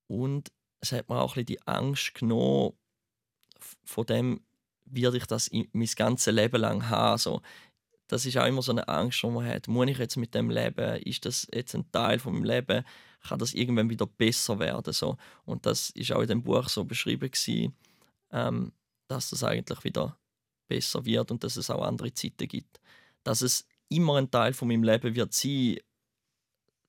[0.09, 2.73] Und es hat mir auch ein bisschen die Angst genommen,
[3.85, 4.41] von dem
[4.85, 7.13] werde ich das mein ganzes Leben lang haben.
[7.13, 7.41] Also,
[8.13, 9.69] das ist auch immer so eine Angst, die man hat.
[9.69, 11.01] Muss ich jetzt mit dem leben?
[11.01, 12.85] Ist das jetzt ein Teil von meinem Leben?
[13.27, 14.93] Kann das irgendwann wieder besser werden?
[14.93, 15.17] So.
[15.47, 17.75] Und das ist auch in dem Buch so beschrieben gewesen,
[18.31, 18.73] ähm,
[19.09, 20.19] dass das eigentlich wieder
[20.69, 22.83] besser wird und dass es auch andere Zeiten gibt.
[23.25, 25.79] Dass es immer ein Teil von meinem Leben wird sein,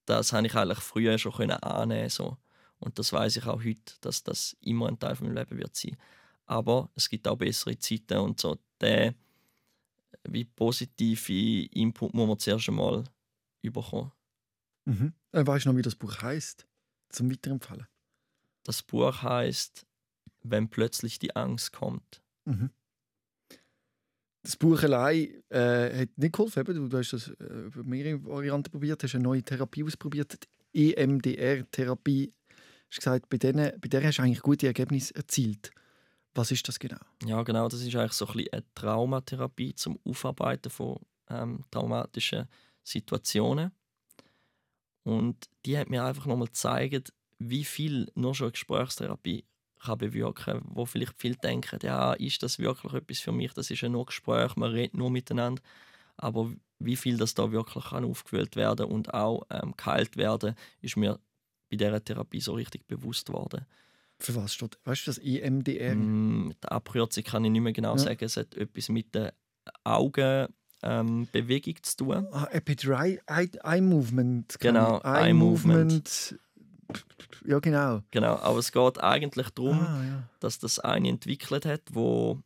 [0.06, 2.36] das habe ich eigentlich früher schon können annehmen so.
[2.80, 5.74] und das weiß ich auch heute, dass das immer ein Teil von meinem Leben wird
[5.74, 5.96] sein.
[6.46, 9.16] Aber es gibt auch bessere Zeiten und so der
[10.30, 13.04] wie positive Input muss man zuerst einmal
[13.62, 14.12] überkommen.
[14.86, 15.14] Mhm.
[15.32, 16.68] Äh, weißt du noch, wie das Buch heißt?
[17.10, 17.88] Zum Weiterempfehlen.
[18.64, 19.86] Das Buch heißt
[20.44, 22.22] Wenn plötzlich die Angst kommt.
[22.46, 22.70] Mhm.
[24.44, 26.66] Das Buch allein äh, hat nicht geholfen.
[26.66, 30.38] Du, du hast das äh, über mehrere Varianten probiert, hast eine neue Therapie ausprobiert,
[30.74, 32.28] die EMDR-Therapie.
[32.28, 32.56] Du
[32.90, 35.72] hast gesagt, bei, denen, bei der hast du eigentlich gute Ergebnisse erzielt.
[36.36, 36.98] Was ist das genau?
[37.26, 37.67] Ja, genau.
[37.67, 42.48] Das ist eigentlich so ein bisschen eine Traumatherapie zum Aufarbeiten von ähm, traumatischen
[42.84, 43.72] Situationen.
[45.04, 49.46] Und die hat mir einfach nochmal gezeigt, wie viel nur schon Gesprächstherapie
[49.80, 50.62] kann bewirken kann.
[50.65, 53.54] Wo vielleicht viele denken, ja, ist das wirklich etwas für mich?
[53.54, 55.62] Das ist ja nur Gespräch, man redet nur miteinander.
[56.17, 60.98] Aber wie viel das da wirklich kann aufgefüllt werden und auch ähm, geheilt werden, ist
[60.98, 61.19] mir
[61.69, 63.65] bei dieser Therapie so richtig bewusst worden.
[64.24, 64.80] Für was steht?
[64.86, 65.96] Weißt du das EMDR?
[65.96, 67.98] Mm, die Abkürzung kann ich nicht mehr genau ja.
[67.98, 68.24] sagen.
[68.24, 69.32] Es hat etwas mit den
[69.84, 70.48] Augen
[70.82, 71.28] ähm,
[71.82, 72.28] zu tun.
[72.32, 74.58] Ah, Eye, Eye Movement.
[74.60, 75.92] Genau, Eye, Eye Movement.
[75.92, 76.40] Movement.
[77.46, 78.02] Ja, genau.
[78.12, 80.30] Genau, aber es geht eigentlich darum, ah, ja.
[80.40, 82.42] dass das eine entwickelt hat, wo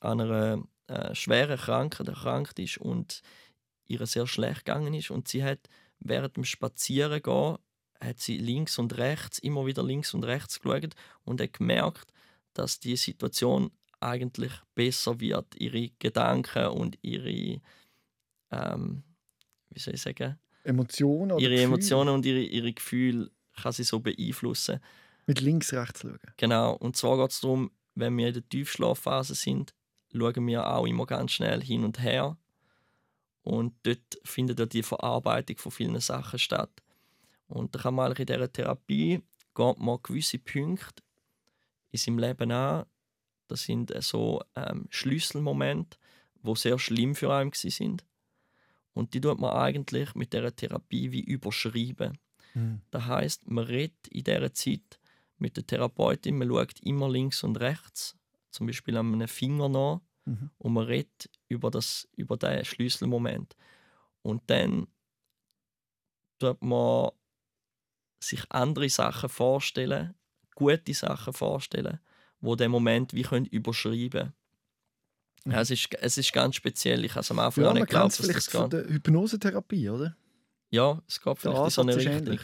[0.00, 3.22] an einer äh, schweren Krankheit erkrankt ist und
[3.86, 5.68] ihr sehr schlecht gegangen ist und sie hat
[6.00, 7.58] während dem Spazierengehen
[8.00, 12.12] hat sie links und rechts immer wieder links und rechts geschaut und hat gemerkt,
[12.54, 17.60] dass die Situation eigentlich besser wird, ihre Gedanken und ihre,
[18.50, 19.02] ähm,
[19.70, 21.62] wie soll ich sagen, Emotionen ihre Gefühle.
[21.62, 23.30] Emotionen und ihre, ihre Gefühle
[23.60, 24.80] kann sie so beeinflussen.
[25.26, 26.18] Mit links, rechts schauen.
[26.36, 26.74] Genau.
[26.74, 29.74] Und zwar geht es darum, wenn wir in der Tiefschlafphase sind,
[30.12, 32.36] schauen wir auch immer ganz schnell hin und her.
[33.42, 36.82] Und dort findet ja die Verarbeitung von vielen Sachen statt.
[37.48, 39.22] Und da kann man in dieser Therapie
[39.54, 41.02] geht man gewisse Punkte
[41.90, 42.84] in seinem Leben an,
[43.48, 45.98] das sind äh, so ähm, Schlüsselmomente,
[46.42, 48.04] wo sehr schlimm für einen sind.
[48.92, 52.18] Und die tut man eigentlich mit der Therapie wie überschreiben.
[52.54, 52.80] Mhm.
[52.90, 55.00] Das heißt, man redet in dieser Zeit
[55.38, 58.16] mit der Therapeutin, man schaut immer links und rechts,
[58.50, 60.50] zum Beispiel an einem Finger nach, mhm.
[60.58, 63.54] und man redet über, das, über diesen Schlüsselmoment.
[64.22, 64.86] Und dann
[66.38, 67.10] tut man
[68.28, 70.14] sich andere Sachen vorstellen,
[70.54, 72.00] gute Sachen vorstellen,
[72.40, 74.34] wo den Moment wie können überschreiben
[75.44, 75.52] mhm.
[75.52, 77.04] ja, es, ist, es ist ganz speziell.
[77.04, 78.72] Ich habe am Anfang ja, nicht geglaubt, dass das geht.
[78.72, 80.16] der Hypnosetherapie, oder?
[80.70, 82.38] Ja, es geht vielleicht in so eine Richtung.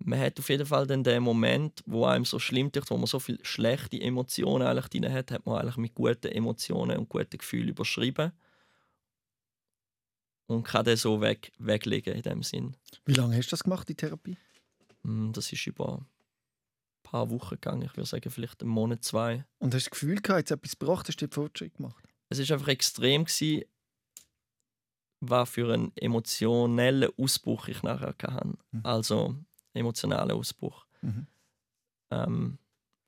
[0.00, 3.06] Man hat auf jeden Fall dann den Moment, wo einem so schlimm ist, wo man
[3.06, 7.36] so viele schlechte Emotionen eigentlich drin hat, hat man eigentlich mit guten Emotionen und guten
[7.36, 8.30] Gefühlen überschrieben
[10.46, 12.76] und kann den so weg, weglegen in dem Sinn.
[13.04, 14.36] Wie lange hast du das gemacht, die Therapie?
[15.04, 16.06] Hm, das ist über
[17.02, 17.82] paar Wochen gegangen.
[17.82, 19.44] Ich würde sagen, vielleicht einen Monat, zwei.
[19.58, 22.04] Und hast du das Gefühl gehabt, jetzt etwas gebracht, hast du Fortschritt gemacht?
[22.28, 23.64] Es war einfach extrem, gewesen,
[25.20, 28.58] was für einen emotionellen Ausbruch ich nachher hatte.
[28.70, 28.80] Mhm.
[28.82, 29.36] Also,
[29.72, 30.86] emotionalen Ausbruch.
[31.00, 31.26] Mhm.
[32.10, 32.58] Ähm,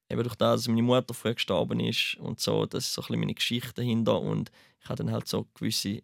[0.08, 3.06] eben durch das, dass meine Mutter früh gestorben ist und so, das ist so ein
[3.06, 4.50] bisschen meine Geschichte dahinter und
[4.82, 6.02] ich habe dann halt so gewisse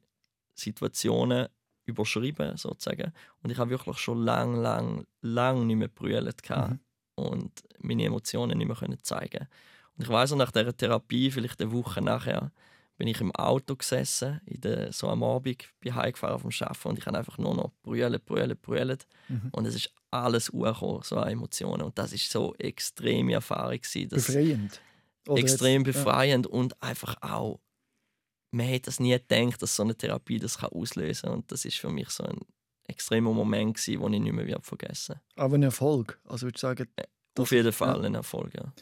[0.54, 1.48] Situationen
[1.86, 6.80] überschrieben sozusagen und ich habe wirklich schon lang, lang, lang nicht mehr brüllt Mhm
[7.16, 9.48] und meine Emotionen nicht mehr können zeigen
[9.96, 12.52] Und ich weiß nach dieser Therapie, vielleicht eine Woche nachher,
[12.98, 16.98] bin ich im Auto gesessen, in der, so am Abend, bin heimgefahren vom Arbeiten und
[16.98, 18.98] ich habe einfach nur noch brüllen, brüllen, brüllen.
[19.28, 19.48] Mhm.
[19.52, 21.82] Und es ist alles hochgekommen, so an Emotionen.
[21.82, 23.78] Und das ist so extreme Erfahrung.
[23.78, 24.80] Gewesen, befreiend.
[25.28, 26.52] Oder extrem jetzt, befreiend ja.
[26.52, 27.60] und einfach auch,
[28.50, 31.38] man hätte das nie gedacht, dass so eine Therapie das kann auslösen kann.
[31.38, 32.38] Und das ist für mich so ein
[32.84, 35.22] extremer Moment, gewesen, den ich nicht mehr vergessen werde.
[35.36, 36.20] Aber ein Erfolg?
[36.24, 36.88] Also würde ich sagen...
[37.38, 38.06] Auf jeden Fall ja.
[38.06, 38.72] ein Erfolg, ja.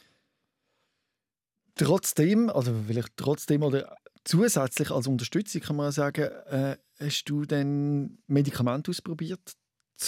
[1.75, 8.17] Trotzdem, also vielleicht trotzdem oder zusätzlich als Unterstützung kann man sagen, äh, hast du dann
[8.27, 9.57] Medikamente ausprobiert,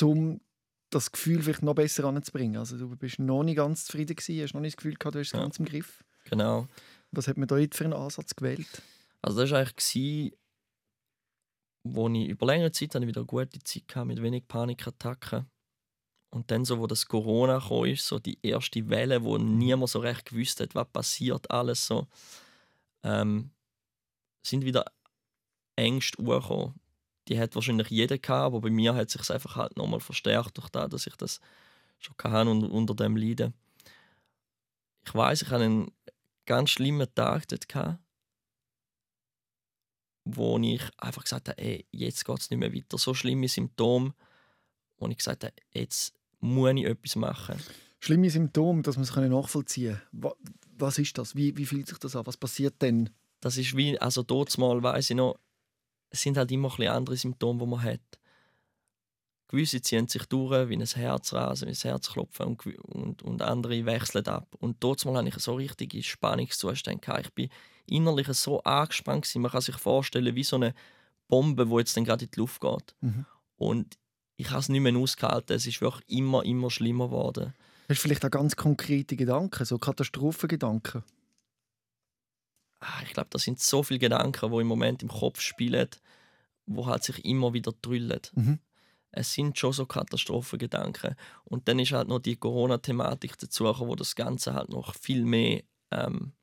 [0.02, 0.39] um
[0.89, 2.58] das Gefühl vielleicht noch besser anzubringen?
[2.58, 5.20] Also du bist noch nicht ganz zufrieden gewesen, hast noch nicht das Gefühl gehabt, du
[5.20, 5.39] hast es ja.
[5.39, 6.06] ganz im Griff.
[6.30, 6.67] Genau.
[7.12, 8.82] Was hat man da jetzt für einen Ansatz gewählt?
[9.22, 10.38] Also das war eigentlich
[11.96, 15.50] wo ich über längere Zeit ich wieder eine gute Zeit hatte, mit wenig Panikattacken.
[16.30, 20.00] Und dann, so, wo das Corona kam, ist, so die erste Welle, wo niemand so
[20.00, 22.08] recht gewusst hat, was passiert, alles so,
[23.04, 23.52] ähm,
[24.46, 24.86] sind wieder
[25.76, 26.80] Ängste hochgekommen.
[27.28, 30.70] Die hat wahrscheinlich jeder gehabt, aber bei mir hat sich einfach halt nochmal verstärkt durch
[30.70, 31.40] das, dass ich das
[32.00, 33.54] schon hatte und unter dem leide.
[35.06, 35.92] Ich weiß, ich hatte einen
[36.46, 38.00] ganz schlimmen Tag dort gehabt
[40.36, 42.98] wo ich einfach gesagt habe, ey, jetzt geht es nicht mehr weiter.
[42.98, 44.13] So schlimme Symptome,
[44.98, 47.56] wo ich gesagt habe, jetzt muss ich etwas machen.
[48.00, 50.32] Schlimme Symptome, dass man es nachvollziehen kann.
[50.78, 51.36] Was ist das?
[51.36, 52.26] Wie, wie fühlt sich das an?
[52.28, 53.10] Was passiert denn?
[53.40, 55.40] Das ist wie, also dort mal weiss ich noch,
[56.10, 58.20] es sind halt immer ein andere Symptome, die man hat.
[59.48, 64.28] Gewisse ziehen sich durch, wie ein Herzrasen, wie ein Herzklopfen und, und, und andere wechseln
[64.28, 64.56] ab.
[64.60, 67.22] Und dort mal hatte ich so richtige Spannungszustände.
[67.22, 67.50] Ich bin
[67.86, 69.24] innerlich so angespannt.
[69.24, 69.42] Gewesen.
[69.42, 70.74] Man kann sich vorstellen, wie so eine
[71.30, 72.96] Bombe, die jetzt dann gerade in die Luft geht.
[73.00, 73.26] Mhm.
[73.56, 73.98] Und
[74.36, 75.56] ich habe es nicht mehr ausgehalten.
[75.56, 77.54] Es ist wirklich immer, immer schlimmer geworden.
[77.90, 81.04] Hast du vielleicht auch ganz konkrete Gedanken, so Katastrophengedanken?
[82.80, 85.90] Ah, ich glaube, das sind so viele Gedanken, die im Moment im Kopf spielen,
[86.66, 88.22] wo halt sich immer wieder drüllen.
[88.34, 88.60] Mhm.
[89.12, 91.15] Es sind schon so Katastrophengedanken.
[91.46, 95.63] Und dann ist halt noch die Corona-Thematik dazu, wo das Ganze halt noch viel mehr
[95.91, 96.34] ähm,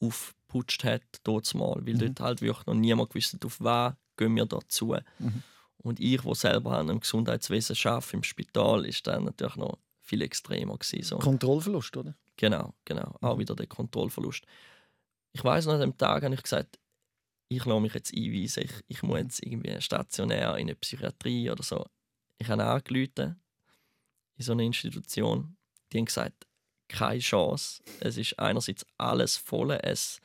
[0.00, 1.98] aufgeputscht hat, dort mal, weil mhm.
[1.98, 4.96] dort halt wirklich noch niemand gewusst auf was gehen wir dazu.
[5.18, 5.42] Mhm.
[5.78, 10.22] Und ich, wo selber an einem Gesundheitswesen arbeite, im Spital, ist dann natürlich noch viel
[10.22, 11.02] extremer gewesen.
[11.02, 11.18] So.
[11.18, 12.14] Kontrollverlust, oder?
[12.36, 13.16] Genau, genau.
[13.20, 13.40] Auch mhm.
[13.40, 14.44] wieder der Kontrollverlust.
[15.32, 16.78] Ich weiß noch, an dem Tag habe ich gesagt,
[17.48, 21.62] ich lasse mich jetzt einweisen, ich, ich muss jetzt irgendwie stationär in eine Psychiatrie oder
[21.62, 21.84] so.
[22.38, 23.40] Ich habe angerufen
[24.36, 25.56] in so eine Institution.
[25.92, 26.46] Die haben gesagt,
[26.88, 27.82] keine Chance.
[28.00, 29.72] Es ist einerseits alles voll.
[29.82, 30.20] Es,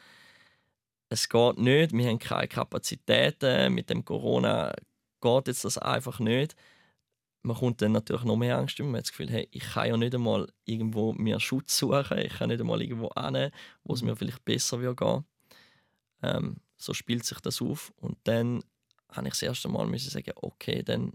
[1.10, 1.94] es geht nicht.
[1.94, 3.74] Wir haben keine Kapazitäten.
[3.74, 4.74] Mit dem Corona
[5.22, 6.56] geht jetzt das einfach nicht
[7.42, 9.98] man kommt dann natürlich noch mehr Angst Man hat das Gefühl, hey, ich kann ja
[9.98, 13.52] nicht einmal irgendwo mir Schutz suchen, ich kann nicht einmal irgendwo hin,
[13.84, 15.26] wo es mir vielleicht besser wird gehen.
[16.22, 17.94] Ähm, so spielt sich das auf.
[17.98, 18.64] Und dann
[19.10, 21.14] habe ich das erste Mal müssen sagen, okay, dann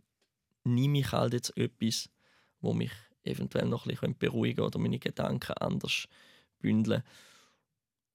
[0.64, 2.08] nehme ich halt jetzt etwas,
[2.60, 2.92] wo mich
[3.24, 6.06] eventuell noch ein bisschen beruhigen oder meine Gedanken anders
[6.58, 7.02] bündeln.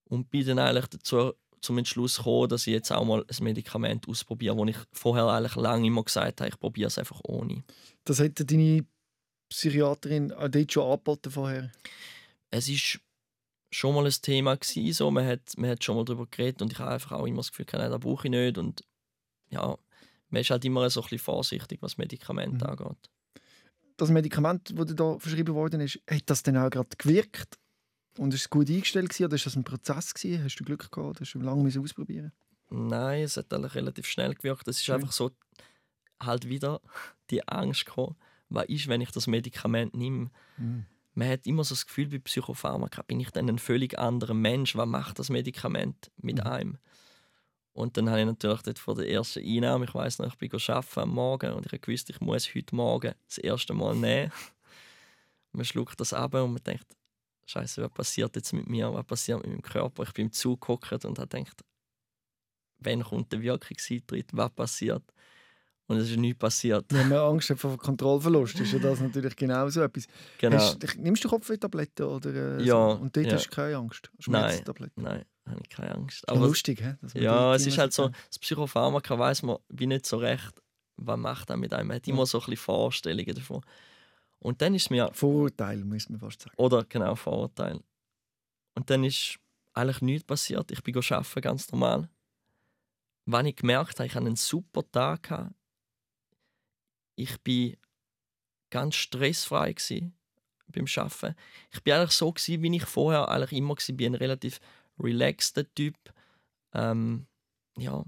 [0.06, 4.08] Und bin dann eigentlich dazu zum Entschluss gekommen, dass ich jetzt auch mal ein Medikament
[4.08, 7.64] ausprobiere, wo ich vorher eigentlich lange immer gesagt habe, ich probiere es einfach ohne.
[8.06, 8.86] Das hätte deine
[9.50, 11.72] Psychiaterin auch dort schon angeboten vorher?
[12.52, 13.00] Es ist
[13.72, 15.12] schon mal ein Thema gewesen, so.
[15.12, 17.52] man, hat, man hat schon mal darüber geredet und ich habe einfach auch immer das
[17.52, 18.84] Gefühl, nein, das brauche ich nicht und
[19.50, 19.78] ja,
[20.30, 22.72] man ist halt immer so ein bisschen vorsichtig, was Medikamente mhm.
[22.72, 23.10] angeht.
[23.98, 27.58] Das Medikament, das da verschrieben worden ist, hat das dann auch gerade gewirkt?
[28.18, 30.44] Und ist es gut eingestellt gewesen, oder ist das ein Prozess gewesen?
[30.44, 31.22] Hast du Glück gehabt?
[31.22, 32.32] Hast du lange ausprobieren?
[32.70, 34.68] Nein, es hat eigentlich relativ schnell gewirkt.
[34.68, 34.96] Es ist Schön.
[34.96, 35.32] einfach so
[36.22, 36.82] halt wieder
[37.30, 38.16] die Angst gekommen,
[38.50, 40.32] was ist, wenn ich das Medikament nehme.
[40.58, 40.86] Mhm.
[41.14, 44.76] Man hat immer so das Gefühl bei Psychopharmaka, bin ich dann ein völlig anderer Mensch?
[44.76, 46.44] Was macht das Medikament mit mhm.
[46.52, 46.78] einem?
[47.74, 50.52] Und dann habe ich natürlich dort vor der ersten Einnahme, ich weiß noch, ich bin
[50.52, 54.32] arbeiten am Morgen und ich wusste, ich muss heute Morgen das erste Mal nehmen.
[55.54, 56.96] man schluckt das ab und man denkt,
[57.46, 58.94] Scheiße, was passiert jetzt mit mir?
[58.94, 60.04] Was passiert mit meinem Körper?
[60.04, 61.64] Ich bin im Zug gehockt und habe gedacht,
[62.78, 64.30] wann kommt der Wirkungseintritt?
[64.34, 65.04] Was passiert?
[65.90, 66.86] Und es ist nichts passiert.
[66.90, 70.06] Wenn man Angst hat vor Kontrollverlust, ist ja das natürlich genau so etwas.
[70.38, 70.58] Genau.
[70.58, 72.06] Hast, nimmst du Kopfwehtabletten?
[72.06, 72.92] Oder, äh, ja.
[72.92, 73.02] So?
[73.02, 73.34] Und dort ja.
[73.34, 74.12] hast du keine Angst?
[74.28, 74.62] Nein,
[74.98, 76.30] nein, habe ich keine Angst.
[76.30, 76.96] Aber lustig, hä?
[77.16, 80.62] Ja, es ist halt so, das Psychopharmaka weiß man wie nicht so recht,
[80.98, 81.88] was macht er mit einem.
[81.88, 83.62] Man hat immer so ein bisschen Vorstellungen davon.
[84.38, 85.10] Und dann ist mir.
[85.14, 86.56] Vorurteil, muss man fast sagen.
[86.58, 87.80] Oder genau, Vorurteil.
[88.76, 89.40] Und dann ist
[89.74, 90.70] eigentlich nichts passiert.
[90.70, 92.10] Ich bin arbeiten, ganz normal.
[93.26, 95.32] Wenn ich gemerkt habe, ich hatte einen super Tag.
[95.32, 95.56] Hatte.
[97.20, 97.78] Ich war
[98.70, 99.76] ganz stressfrei
[100.68, 101.36] beim Arbeiten.
[101.72, 103.96] Ich war eigentlich so, gewesen, wie ich vorher eigentlich immer war.
[103.96, 104.60] Bin ein relativ
[104.98, 105.96] relaxter Typ.
[106.74, 107.28] Ähm,
[107.78, 108.06] ja,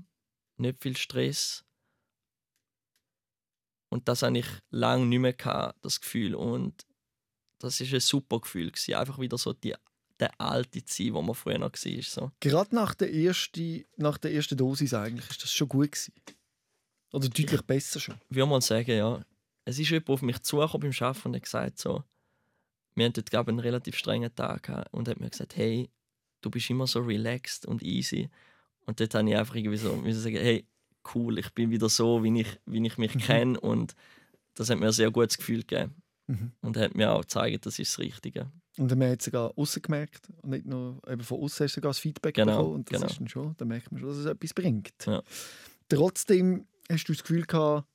[0.57, 1.65] nicht viel Stress.
[3.89, 6.33] Und das habe ich lange nicht mehr gehabt, das Gefühl.
[6.33, 6.85] Und
[7.59, 8.71] das ist ein super Gefühl.
[8.71, 8.93] Gewesen.
[8.93, 9.75] Einfach wieder so die,
[10.21, 12.01] der alte Zeit, wo man früher noch war.
[12.01, 12.31] So.
[12.39, 16.13] Gerade nach der, ersten, nach der ersten Dosis eigentlich, ist das schon gut gewesen?
[17.11, 18.15] Oder deutlich ich besser schon?
[18.29, 19.23] Ich würde mal sagen, ja.
[19.63, 22.03] Es ist jemand auf mich zugekommen beim Arbeiten und hat gesagt, so,
[22.95, 25.89] wir hatten dort einen relativ strengen Tag gehabt und hat mir gesagt, hey,
[26.41, 28.29] du bist immer so relaxed und easy.
[28.85, 30.65] Und dort habe ich einfach irgendwie so müssen sagen, hey,
[31.13, 33.19] cool, ich bin wieder so, wie ich, wie ich mich mhm.
[33.19, 33.95] kenne und
[34.55, 35.95] das hat mir ein sehr gutes Gefühl gegeben.
[36.27, 36.51] Mhm.
[36.61, 38.51] Und hat mir auch gezeigt, das ist das Richtige.
[38.77, 41.89] Und dann hat sogar außen gemerkt und nicht nur eben von außen hast du sogar
[41.89, 43.11] das Feedback genau, bekommen und das genau.
[43.11, 45.05] ist dann schon, dann merkt man schon, dass es etwas bringt.
[45.05, 45.21] Ja.
[45.89, 47.87] Trotzdem hast du das Gefühl gehabt,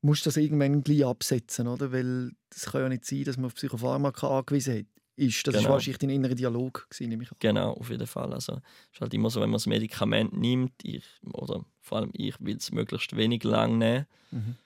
[0.00, 1.92] musst das irgendwann gleich absetzen, oder?
[1.92, 5.46] Weil es kann ja nicht sein, dass man auf Psychopharmaka angewiesen hat ist.
[5.46, 5.68] Das genau.
[5.68, 7.36] war wahrscheinlich dein innerer Dialog, nehme ich an.
[7.38, 8.32] Genau, auf jeden Fall.
[8.32, 12.10] Also, es ist halt immer so, wenn man das Medikament nimmt, ich, oder vor allem
[12.14, 14.56] ich will es möglichst wenig lang nehmen, mhm.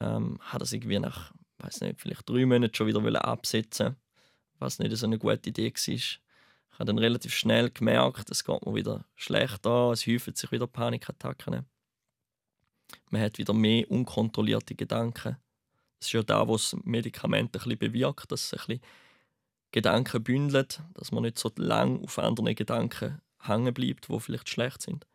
[0.00, 3.96] ähm, hat es irgendwie nach, weiß nicht, vielleicht drei Monaten schon wieder absetzen
[4.58, 5.94] was nicht so eine gute Idee war.
[5.94, 6.20] Ich
[6.72, 11.66] habe dann relativ schnell gemerkt, es geht mir wieder schlechter, es häufen sich wieder Panikattacken.
[13.10, 15.36] Man hat wieder mehr unkontrollierte Gedanken.
[15.98, 18.80] Das ist ja da, wo das Medikament ein bisschen bewirkt, dass es
[19.72, 24.82] Gedanken bündelt, dass man nicht so lange auf anderen Gedanken hängen bleibt, die vielleicht schlecht
[24.82, 25.06] sind.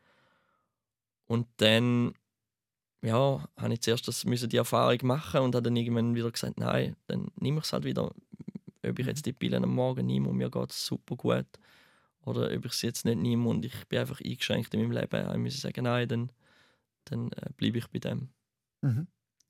[1.26, 2.14] Und dann
[3.04, 6.58] ja, habe ich zuerst das müssen die Erfahrung machen und habe dann irgendwann wieder gesagt,
[6.58, 8.14] nein, dann nehme ich es halt wieder.
[8.86, 11.46] Ob ich jetzt die Pillen am Morgen nehme und mir geht es super gut
[12.22, 15.32] oder ob ich sie jetzt nicht nehme und ich bin einfach eingeschränkt in meinem Leben,
[15.32, 16.32] ich muss sagen, nein, dann,
[17.06, 18.30] dann äh, bleibe ich bei dem.
[18.82, 19.08] Mhm.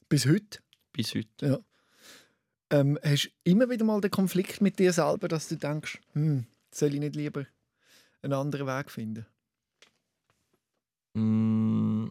[0.10, 0.60] Bis heute?
[0.92, 1.28] Bis heute.
[1.42, 1.60] Ja.
[2.70, 6.46] Ähm, hast du immer wieder mal den Konflikt mit dir selber, dass du denkst, hm,
[6.72, 7.46] soll ich nicht lieber
[8.22, 9.26] einen anderen Weg finden?
[11.14, 12.08] Mm,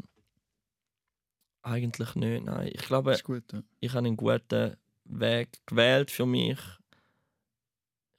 [1.63, 2.71] eigentlich nicht, nein.
[2.73, 3.63] Ich glaube, gut, ja.
[3.81, 6.59] ich habe einen guten Weg gewählt für mich.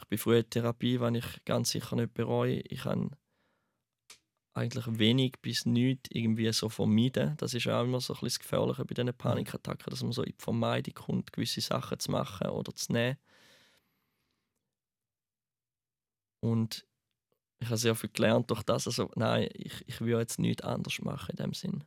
[0.02, 2.60] Ich bin früher in Therapie, wenn ich ganz sicher nicht bereue.
[2.62, 3.10] Ich habe
[4.54, 7.36] eigentlich wenig bis nichts irgendwie so vermeiden.
[7.38, 10.22] Das ist auch immer so ein bisschen das Gefährliche bei diesen Panikattacken, dass man so
[10.22, 13.18] in die Vermeidung kommt, gewisse Sachen zu machen oder zu nehmen.
[16.40, 16.86] Und
[17.60, 18.86] ich habe sehr viel gelernt durch das.
[18.88, 21.84] Also, nein, ich, ich will jetzt nichts anders machen in dem Sinn.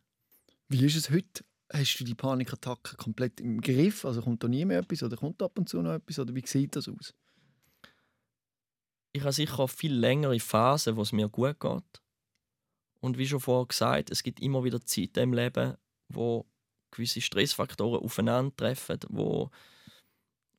[0.68, 1.44] Wie ist es heute?
[1.72, 4.04] Hast du die Panikattacke komplett im Griff?
[4.04, 6.18] Also kommt da nie mehr etwas oder kommt ab und zu noch etwas?
[6.18, 7.12] Oder wie sieht das aus?
[9.12, 12.02] Ich habe sicher viel längere Phasen, wo es mir gut geht.
[13.00, 15.76] Und wie schon vorher gesagt, es gibt immer wieder Zeiten im Leben,
[16.08, 16.46] wo
[16.90, 19.50] gewisse Stressfaktoren aufeinandertreffen, wo,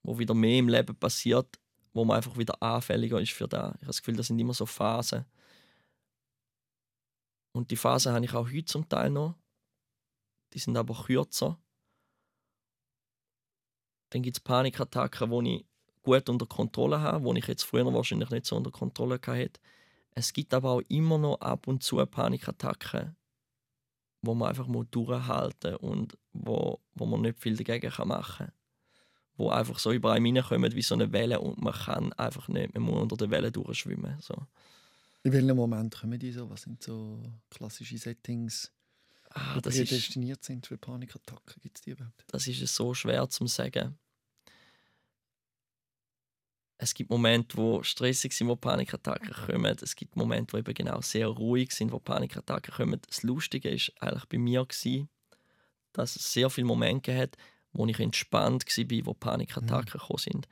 [0.04, 1.60] wo wieder mehr im Leben passiert,
[1.94, 3.74] wo man einfach wieder anfälliger ist für das.
[3.76, 5.26] Ich habe das Gefühl, das sind immer so Phasen.
[7.54, 9.36] Und die Phasen habe ich auch heute zum Teil noch.
[10.54, 11.60] Die sind aber kürzer.
[14.12, 15.66] Dann gibt es Panikattacken, die ich
[16.04, 19.60] gut unter Kontrolle habe, die ich jetzt früher wahrscheinlich nicht so unter Kontrolle hatte.
[20.18, 23.16] Es gibt aber auch immer noch ab und zu Panikattacken,
[24.24, 28.52] wo man einfach mal durchhalten muss und wo, wo man nicht viel dagegen machen kann.
[29.36, 32.74] Wo einfach so über einen reinkommen wie so eine Welle und man kann einfach nicht,
[32.74, 34.18] man muss unter der Welle durchschwimmen.
[34.20, 34.34] So.
[35.22, 36.50] In welchem Moment kommen die so?
[36.50, 38.72] Was sind so klassische Settings,
[39.30, 41.62] ah, die das prädestiniert sind für Panikattacken?
[41.62, 42.24] Gibt es die überhaupt?
[42.26, 44.00] Das ist so schwer zu sagen
[46.80, 49.76] es gibt Momente, wo stressig sind, wo Panikattacken kommen.
[49.82, 53.02] Es gibt Momente, wo eben genau sehr ruhig sind, wo Panikattacken kommen.
[53.08, 55.10] Das Lustige ist eigentlich bei mir gewesen,
[55.94, 57.36] dass es sehr viele Momente hat,
[57.74, 60.00] wo ich entspannt war, wo Panikattacken mhm.
[60.00, 60.48] gekommen sind.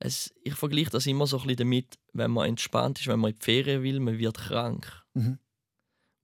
[0.00, 3.30] Es, ich vergleiche das immer so ein bisschen damit, wenn man entspannt ist, wenn man
[3.30, 5.04] in die Ferien will, man wird krank.
[5.14, 5.38] Mhm.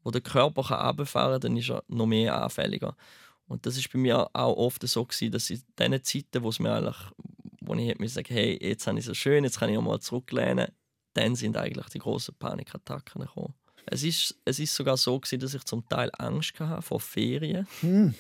[0.03, 2.97] Wo der Körper kann runterfahren kann, dann ist er noch mehr anfälliger.
[3.47, 6.59] Und das ist bei mir auch oft so gewesen, dass in diesen Zeiten, wo es
[6.59, 6.99] mir eigentlich,
[7.69, 10.01] wo ich hätte sagen, hey, jetzt habe ich so schön, jetzt kann ich auch mal
[10.01, 10.69] zurücklehnen,
[11.15, 13.55] dann sind eigentlich die großen Panikattacken gekommen.
[13.87, 17.67] Es ist, es ist sogar so gewesen, dass ich zum Teil Angst hatte vor Ferien.
[17.81, 18.15] Hm.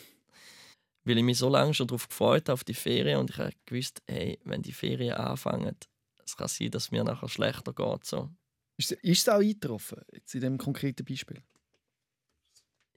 [1.05, 3.53] Weil ich mich so lange schon darauf gefreut habe, auf die Ferien und ich habe
[3.67, 5.77] gewusst, hey, wenn die Ferien anfangen,
[6.25, 8.05] es kann sein, dass es mir nachher schlechter geht.
[8.05, 8.31] So.
[8.77, 11.43] Ist, ist es auch eingetroffen, jetzt in diesem konkreten Beispiel?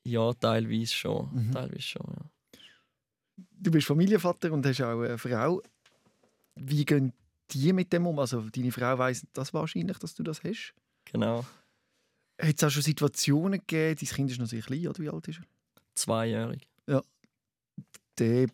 [0.04, 1.30] Ja, teilweise schon.
[1.34, 1.52] Mhm.
[1.52, 2.32] Teilweise schon ja.
[3.52, 5.62] Du bist Familienvater und hast auch eine Frau.
[6.56, 7.14] Wie gehen
[7.52, 8.20] die mit dem um?
[8.20, 10.74] Also deine Frau weiss das wahrscheinlich, dass du das hast.
[11.06, 11.46] Genau.
[12.42, 15.28] Hat es auch schon Situationen gegeben, dein Kind ist noch sehr klein, oder wie alt
[15.28, 15.46] ist er?
[15.96, 16.68] Zweijährig.
[16.88, 17.02] Ja.
[18.18, 18.48] Der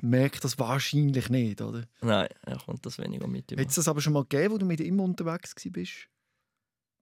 [0.00, 1.84] merkt das wahrscheinlich nicht, oder?
[2.00, 3.50] Nein, er kommt das weniger mit.
[3.52, 6.08] Hat es das aber schon mal gegeben, wo du mit ihm unterwegs warst,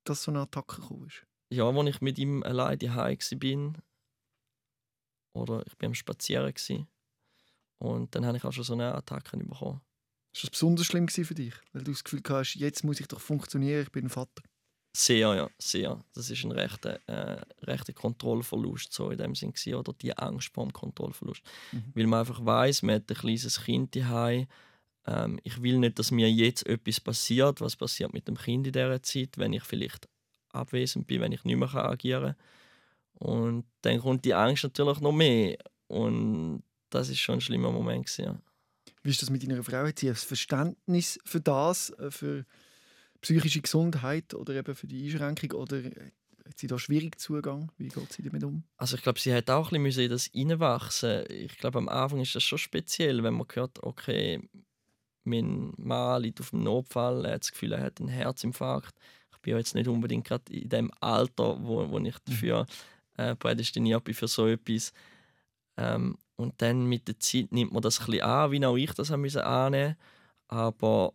[0.05, 1.27] dass so eine Attacke gekommen ist?
[1.55, 3.83] ja, als ich mit ihm allein daheim war,
[5.35, 6.89] oder ich war am Spazieren, gewesen,
[7.79, 9.81] und dann habe ich auch schon so eine Attacke bekommen.
[10.35, 11.55] Ist das besonders schlimm für dich?
[11.73, 14.43] Weil du das Gefühl hast, jetzt muss ich doch funktionieren, ich bin ein Vater.
[14.97, 16.05] Sehr, ja, sehr.
[16.13, 20.53] Das ist ein rechter, äh, rechter Kontrollverlust so in dem Sinn gewesen, oder die Angst
[20.53, 21.43] vor dem Kontrollverlust.
[21.73, 21.93] Mhm.
[21.95, 24.47] Weil man einfach weiß, man hat ein kleines Kind daheim.
[25.07, 27.61] Ähm, ich will nicht, dass mir jetzt etwas passiert.
[27.61, 30.09] Was passiert mit dem Kind in dieser Zeit, wenn ich vielleicht
[30.53, 32.37] abwesend bin, wenn ich nicht mehr agieren
[33.21, 33.29] kann.
[33.29, 35.59] Und dann kommt die Angst natürlich noch mehr.
[35.89, 38.07] Und das ist schon ein schlimmer Moment.
[38.07, 38.41] Gewesen, ja.
[39.05, 39.87] Wie ist das mit deiner Frau?
[39.87, 42.45] Hat sie ein Verständnis für das, äh, für
[43.21, 45.53] psychische Gesundheit oder eben für die Einschränkung?
[45.53, 47.71] Oder hat sie da schwierig Zugang?
[47.79, 48.65] Wie geht sie damit um?
[48.77, 51.25] Also ich glaube, sie hat auch ein bisschen in das reinwachsen.
[51.31, 54.43] Ich glaube, am Anfang ist das schon speziell, wenn man hört, okay,
[55.23, 58.99] mein Mann liegt auf dem Notfall, er hat das Gefühl, er hat einen Herzinfarkt
[59.45, 62.67] bin ja jetzt nicht unbedingt gerade in dem Alter, wo, wo ich dafür
[63.17, 63.25] mhm.
[63.25, 64.93] äh, prädestiniert bin für so etwas.
[65.77, 69.11] Ähm, und dann mit der Zeit nimmt man das ein an, wie auch ich das
[69.11, 69.97] annehmen musste.
[70.49, 71.15] Aber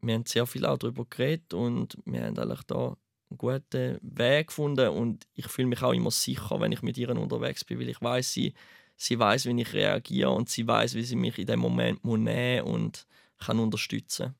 [0.00, 2.96] wir haben sehr viel auch darüber geredet und wir haben eigentlich da
[3.30, 7.10] einen guten Weg gefunden und ich fühle mich auch immer sicher, wenn ich mit ihr
[7.10, 8.54] unterwegs bin, weil ich weiß, sie,
[8.96, 12.66] sie weiß, wie ich reagiere und sie weiß, wie sie mich in dem Moment nehmen
[12.66, 13.06] und
[13.38, 14.34] kann unterstützen.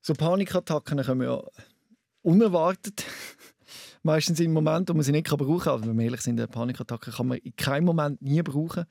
[0.00, 1.42] So Panikattacken kommen ja
[2.22, 3.04] unerwartet.
[4.02, 5.72] Meistens im Moment, wo man sie nicht brauchen kann.
[5.72, 8.86] Also, wenn wir ehrlich sind, eine Panikattacke kann man in keinem Moment nie brauchen.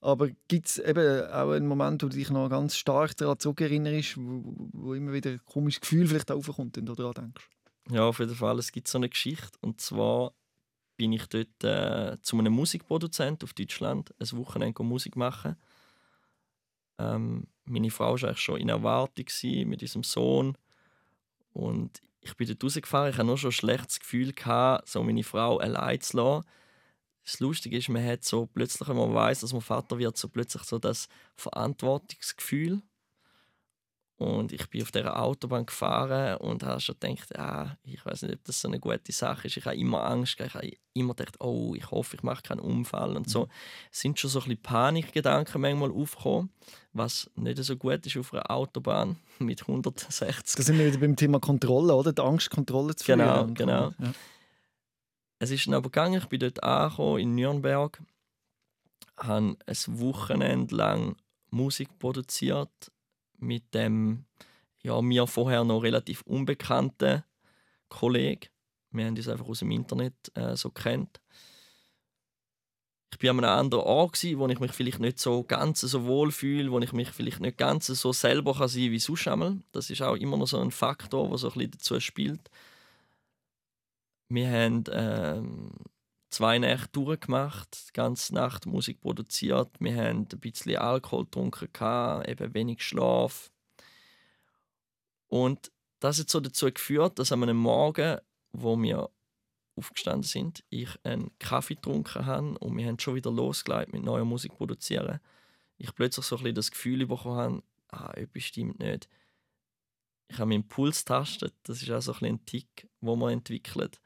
[0.00, 4.16] Aber gibt es eben auch einen Moment, wo du dich noch ganz stark daran zurückerinnerst,
[4.16, 7.48] wo, wo immer wieder ein komisches Gefühl vielleicht aufkommt, wenn du daran denkst?
[7.90, 8.58] Ja, auf jeden Fall.
[8.58, 9.58] Es gibt so eine Geschichte.
[9.60, 10.32] Und zwar
[10.96, 15.56] bin ich dort äh, zu einem Musikproduzent auf Deutschland ein Wochenende Musik machen.
[16.98, 19.26] Ähm, meine Frau war eigentlich schon in Erwartung
[19.66, 20.56] mit unserem Sohn.
[21.52, 23.10] Und ich bin dort rausgefahren.
[23.10, 26.46] Ich hatte nur schon ein schlechtes Gefühl, gehabt, so meine Frau allein zu lassen.
[27.30, 30.28] Das Lustige ist, man hat so plötzlich, wenn man weiß, dass man Vater wird, so
[30.28, 32.82] plötzlich so das Verantwortungsgefühl.
[34.16, 38.34] Und ich bin auf dieser Autobahn gefahren und habe schon gedacht, ah, ich weiß nicht,
[38.34, 39.56] ob das so eine gute Sache ist.
[39.56, 43.16] Ich habe immer Angst, ich habe immer gedacht, oh, ich hoffe, ich mache keinen Unfall
[43.16, 43.44] und so.
[43.44, 43.50] Mhm.
[43.92, 46.50] Es sind schon so ein bisschen Panikgedanken manchmal aufgekommen,
[46.92, 50.56] was nicht so gut ist auf einer Autobahn mit 160.
[50.56, 52.12] Da sind wir wieder beim Thema Kontrolle, oder?
[52.12, 53.54] Die Angst, Kontrolle zu verlieren.
[53.54, 54.04] Genau, genau.
[54.04, 54.12] Ja.
[55.42, 57.98] Es ist dann aber gegangen, ich bin dort angekommen in Nürnberg,
[59.16, 61.16] habe ein Wochenende lang
[61.48, 62.92] Musik produziert
[63.38, 64.26] mit dem
[64.82, 67.24] ja, mir vorher noch relativ unbekannten
[67.88, 68.50] Kollegen.
[68.90, 71.22] Wir haben uns einfach aus dem Internet äh, so kennt.
[73.12, 76.32] Ich war an einem anderen Ort, wo ich mich vielleicht nicht so ganz so wohl
[76.32, 79.58] fühle, wo ich mich vielleicht nicht ganz so selber kann sein wie sonst einmal.
[79.72, 82.50] Das ist auch immer noch so ein Faktor, der so ein bisschen dazu spielt.
[84.30, 85.72] Wir haben ähm,
[86.30, 89.68] zwei Nächte durchgemacht, die ganze Nacht Musik produziert.
[89.80, 91.66] Wir haben ein bisschen Alkohol getrunken,
[92.28, 93.50] eben wenig Schlaf.
[95.26, 98.20] Und das hat so dazu geführt, dass an einem Morgen,
[98.52, 99.10] wo wir
[99.74, 104.24] aufgestanden sind, ich einen Kaffee getrunken habe und wir haben schon wieder losgelegt mit neuer
[104.24, 105.18] Musik produzieren.
[105.76, 109.08] Ich plötzlich so ein bisschen das Gefühl bekommen habe, ah, etwas stimmt nicht.
[110.28, 111.54] Ich habe meinen Puls tastet.
[111.64, 114.00] Das ist auch so ein, ein Tick, wo man entwickelt.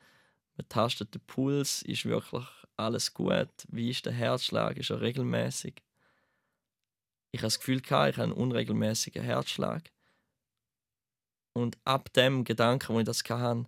[0.57, 2.45] Man tastet den Puls, ist wirklich
[2.77, 3.51] alles gut?
[3.69, 4.77] Wie ist der Herzschlag?
[4.77, 5.83] Ist er regelmäßig?
[7.33, 9.91] Ich habe das Gefühl, ich habe einen unregelmäßigen Herzschlag.
[11.53, 13.67] Und ab dem Gedanken, wo ich das hatte,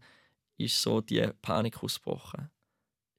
[0.58, 2.50] ist so die Panik ausgebrochen.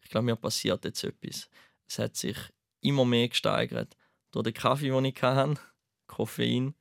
[0.01, 1.49] Ich glaube, mir passiert jetzt etwas.
[1.85, 2.37] Es hat sich
[2.81, 3.95] immer mehr gesteigert.
[4.31, 5.59] Durch den Kaffee, den ich hatte,
[6.07, 6.75] Koffein,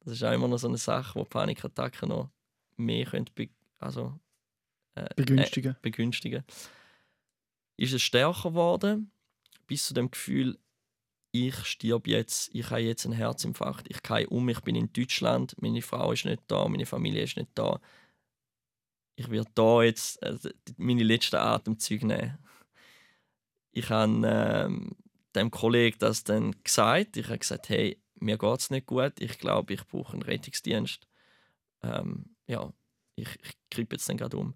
[0.00, 2.30] das ist auch immer noch so eine Sache, wo Panikattacken noch
[2.76, 3.26] mehr können,
[3.78, 4.18] also
[4.94, 5.72] äh, begünstigen.
[5.72, 6.44] Äh, begünstigen.
[7.76, 9.10] Ist es stärker geworden,
[9.66, 10.58] bis zu dem Gefühl,
[11.32, 15.54] ich stirb jetzt, ich habe jetzt einen Herzinfarkt, ich gehe um, ich bin in Deutschland,
[15.62, 17.80] meine Frau ist nicht da, meine Familie ist nicht da.
[19.14, 20.36] Ich werde da jetzt äh,
[20.76, 22.38] meine letzten Atemzüge nehmen.
[23.72, 24.96] Ich habe ähm,
[25.34, 27.16] dem Kollegen das dann gesagt.
[27.16, 31.06] Ich habe gesagt, hey, mir geht es nicht gut, ich glaube, ich brauche einen Rettungsdienst.
[31.82, 32.72] Ähm, ja,
[33.14, 34.54] ich, ich kriege jetzt dann gerade um.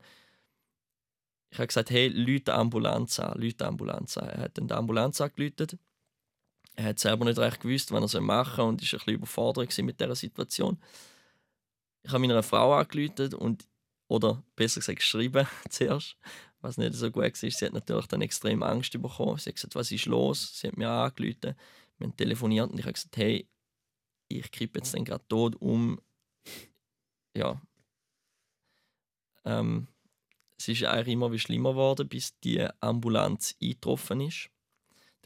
[1.55, 4.29] Ich habe gesagt, hey, Leute Ambulanz an, Leute Ambulanz an.
[4.29, 5.79] Er hat dann die Ambulanz angerufen.
[6.75, 9.79] Er hat selber nicht recht gewusst, was er machen soll und war ein bisschen überfordert
[9.79, 10.83] mit dieser Situation.
[12.03, 13.69] Ich habe meiner Frau angerufen und
[14.09, 16.17] oder besser gesagt geschrieben zuerst,
[16.61, 17.31] was nicht so gut war.
[17.33, 19.39] Sie hat natürlich dann extrem Angst bekommen.
[19.39, 20.59] Sie hat gesagt, was ist los?
[20.59, 21.55] Sie hat mir angerufen.
[21.99, 23.49] Wir haben telefoniert und ich habe gesagt, hey,
[24.27, 26.01] ich kippe jetzt gerade tot um.
[27.37, 27.63] Ja.
[29.45, 29.87] Ähm,
[30.65, 34.49] es ist eigentlich immer wie schlimmer geworden, bis die Ambulanz eingetroffen ist.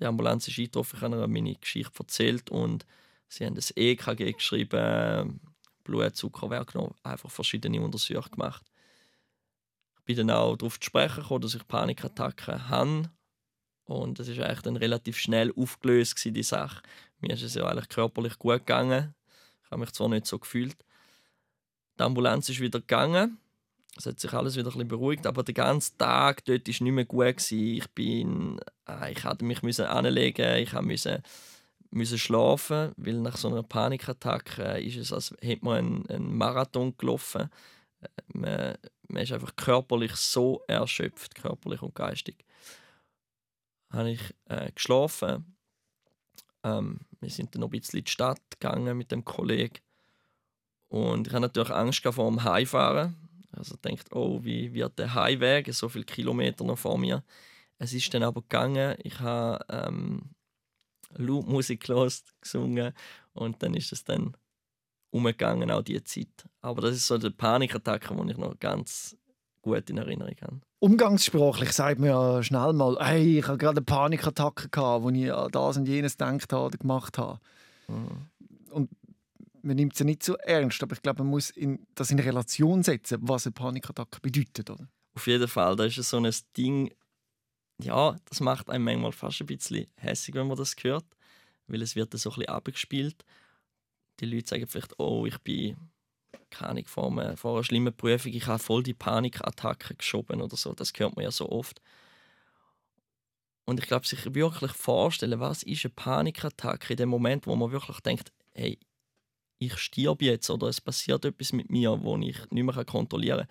[0.01, 2.85] Die Ambulanz ist eingetroffen, ich habe ihnen meine Geschichte erzählt und
[3.29, 5.41] sie haben das EKG geschrieben,
[5.85, 8.65] Blutzuckerwert genommen, einfach verschiedene Untersuchungen gemacht.
[9.97, 13.11] Ich bin dann auch darauf zu sprechen gekommen, dass ich Panikattacken habe.
[13.85, 16.83] Und es ist eigentlich dann relativ schnell aufgelöst, gewesen, die Sache.
[17.21, 19.15] Mir ist es ja eigentlich körperlich gut gegangen.
[19.65, 20.77] Ich habe mich zwar nicht so gefühlt.
[21.99, 23.39] Die Ambulanz ist wieder gegangen
[23.99, 26.95] es hat sich alles wieder ein bisschen beruhigt, aber der ganze Tag dort war nicht
[26.95, 27.19] mehr gut.
[27.19, 27.59] Gewesen.
[27.59, 31.23] Ich bin, äh, ich hatte mich müssen anlegen, ich musste
[31.91, 36.97] müssen schlafen, weil nach so einer Panikattacke ist es, als hätte man einen, einen Marathon
[36.97, 37.51] gelaufen.
[38.01, 38.79] Äh, man,
[39.09, 42.45] man ist einfach körperlich so erschöpft, körperlich und geistig.
[43.91, 45.57] Habe ich äh, geschlafen.
[46.63, 49.79] Ähm, wir sind dann noch ein bisschen in die Stadt gegangen mit dem Kollegen.
[50.89, 53.28] Und ich hatte natürlich Angst vor dem Heimfahren
[53.59, 57.23] also denkt, oh, wie wird der Heimweg, so viele Kilometer noch vor mir.
[57.79, 60.31] Es ist dann aber gegangen, ich habe ähm,
[61.17, 62.93] Musik los gesungen
[63.33, 64.37] und dann ist es dann
[65.11, 66.45] umgegangen, auch diese Zeit.
[66.61, 69.17] Aber das ist so die Panikattacke, die ich noch ganz
[69.63, 70.61] gut in Erinnerung habe.
[70.81, 75.33] Umgangssprachlich sagt man ja schnell mal, hey, ich habe gerade eine Panikattacke gehabt, wo ich
[75.33, 77.41] an das und jenes gedacht habe oder gemacht habe.
[77.89, 78.29] Mhm.
[79.63, 82.19] Man nimmt es ja nicht so ernst, aber ich glaube, man muss in, das in
[82.19, 84.71] Relation setzen, was eine Panikattacke bedeutet.
[84.71, 84.89] Oder?
[85.15, 86.93] Auf jeden Fall, da ist so ein Ding,
[87.81, 91.07] ja, das macht einem manchmal fast ein bisschen hässlich, wenn man das hört,
[91.67, 93.25] weil es wird so ein bisschen abgespielt.
[94.21, 95.77] Die Leute sagen vielleicht, oh, ich bin
[96.51, 100.73] keine vor, einer, vor einer schlimmen Prüfung, ich habe voll die Panikattacke geschoben oder so.
[100.75, 101.81] Das hört man ja so oft.
[103.65, 107.71] Und ich glaube, sich wirklich vorstellen, was ist eine Panikattacke in dem Moment, wo man
[107.71, 108.79] wirklich denkt, hey,
[109.59, 113.49] ich stirb jetzt oder es passiert etwas mit mir, wo ich nicht mehr kontrollieren kann.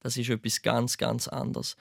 [0.00, 1.76] Das ist etwas ganz, ganz anderes.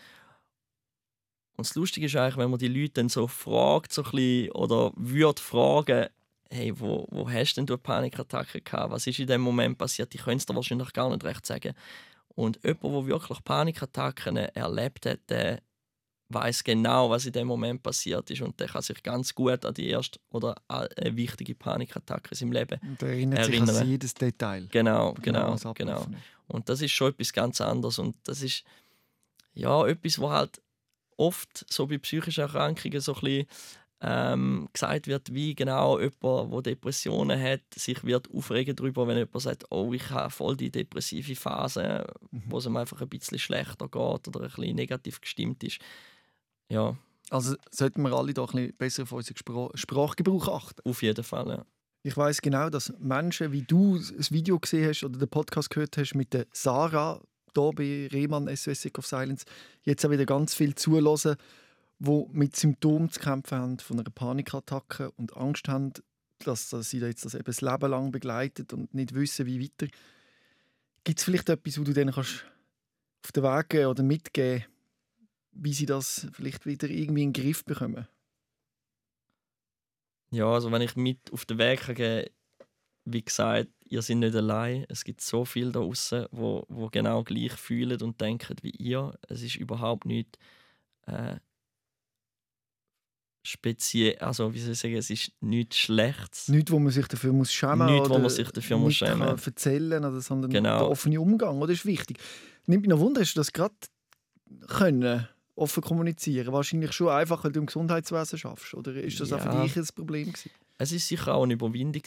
[1.57, 4.91] Und das Lustige ist eigentlich, wenn man die Leute dann so fragt, so bisschen, oder
[4.95, 6.07] würde fragen,
[6.49, 8.91] hey, wo, wo hast denn du eine Panikattacke gehabt?
[8.91, 10.13] Was ist in dem Moment passiert?
[10.13, 11.73] Die können es dir wahrscheinlich gar nicht recht sagen.
[12.29, 15.61] Und jemand, der wirklich Panikattacken erlebt hat, der
[16.33, 19.73] weiß genau, was in dem Moment passiert ist und der kann sich ganz gut an
[19.73, 23.67] die erste oder eine wichtige Panikattacke in seinem Leben und erinnert erinnern.
[23.67, 24.67] sich an jedes Detail.
[24.71, 25.73] Genau, genau, genau.
[25.73, 26.07] genau.
[26.47, 28.63] Und das ist schon etwas ganz anderes und das ist
[29.53, 30.61] ja etwas, wo halt
[31.17, 33.47] oft so bei psychischen Erkrankungen so ein bisschen
[34.03, 39.41] ähm, gesagt wird, wie genau jemand, der Depressionen hat, sich wird aufregen darüber, wenn jemand
[39.41, 42.43] sagt, oh, ich habe voll die depressive Phase, mhm.
[42.47, 45.79] wo es ihm einfach ein bisschen schlechter geht oder ein bisschen negativ gestimmt ist.
[46.71, 46.95] Ja.
[47.29, 50.81] Also sollten wir alle doch ein bisschen besser auf unseren Spr Sprachgebrauch achten?
[50.83, 51.65] Auf jeden Fall, ja.
[52.03, 55.97] Ich weiß genau, dass Menschen, wie du das Video gesehen hast oder den Podcast gehört
[55.97, 57.21] hast mit der Sarah,
[57.55, 59.45] hier bei Rehmann SOS Sick of Silence,
[59.83, 61.35] jetzt auch wieder ganz viel zulassen
[61.99, 65.93] die mit Symptomen zu kämpfen haben von einer Panikattacke und Angst haben,
[66.39, 69.91] dass, dass sie jetzt das eben das Leben lang begleitet und nicht wissen, wie weiter.
[71.03, 72.43] Gibt es vielleicht etwas, wo du denen kannst
[73.23, 74.65] auf den Weg geben oder mitgeben,
[75.51, 78.07] wie sie das vielleicht wieder irgendwie in den Griff bekommen?
[80.31, 82.31] Ja, also wenn ich mit auf den Weg gehe,
[83.05, 84.85] wie gesagt, ihr seid nicht allein.
[84.87, 89.17] Es gibt so viele da draußen, wo, wo genau gleich fühlen und denken wie ihr.
[89.27, 90.37] Es ist überhaupt nicht
[91.07, 91.35] äh,
[93.43, 96.47] speziell, also wie soll ich sagen, es ist nichts Schlechtes.
[96.47, 99.47] Nichts, wo man sich dafür muss schämen Nichts, wo man sich dafür muss schämen muss.
[99.47, 100.79] erzählen oder, sondern genau.
[100.79, 102.19] der offene Umgang, oder, ist wichtig.
[102.67, 103.75] Nimmt mich noch Wunder, hast du das gerade
[104.67, 105.27] können,
[105.61, 106.51] offen kommunizieren?
[106.53, 109.37] Wahrscheinlich schon einfach, weil du im Gesundheitswesen schaffst, oder ist das ja.
[109.37, 110.51] auch für dich ein Problem gewesen?
[110.77, 112.03] Es war sicher auch eine Überwindung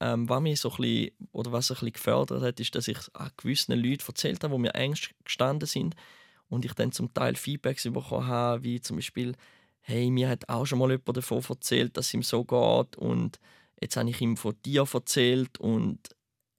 [0.00, 2.98] Ähm, was mich so ein bisschen, oder was ein bisschen gefördert hat, ist, dass ich
[3.14, 5.96] an gewissen Leuten erzählt habe, die mir eng gestanden sind
[6.48, 9.34] und ich dann zum Teil Feedbacks bekommen habe, wie zum Beispiel
[9.82, 13.38] hey, mir hat auch schon mal jemand davon erzählt, dass es ihm so geht und
[13.80, 15.98] jetzt habe ich ihm von dir erzählt und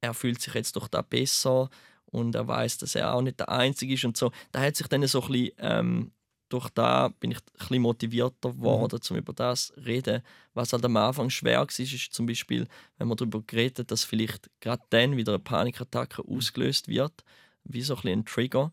[0.01, 1.69] er fühlt sich jetzt doch da besser
[2.05, 4.31] und er weiß, dass er auch nicht der Einzige ist und so.
[4.51, 6.11] Da hat sich dann so ein bisschen, ähm,
[6.53, 9.11] durch da bin ich ein bisschen motivierter geworden, mhm.
[9.11, 10.21] um über das zu reden.
[10.53, 14.49] Was halt am Anfang schwer war, ist zum Beispiel, wenn man darüber geredet dass vielleicht
[14.59, 16.37] gerade dann wieder eine Panikattacke mhm.
[16.37, 17.23] ausgelöst wird,
[17.63, 18.71] wie so ein, ein Trigger.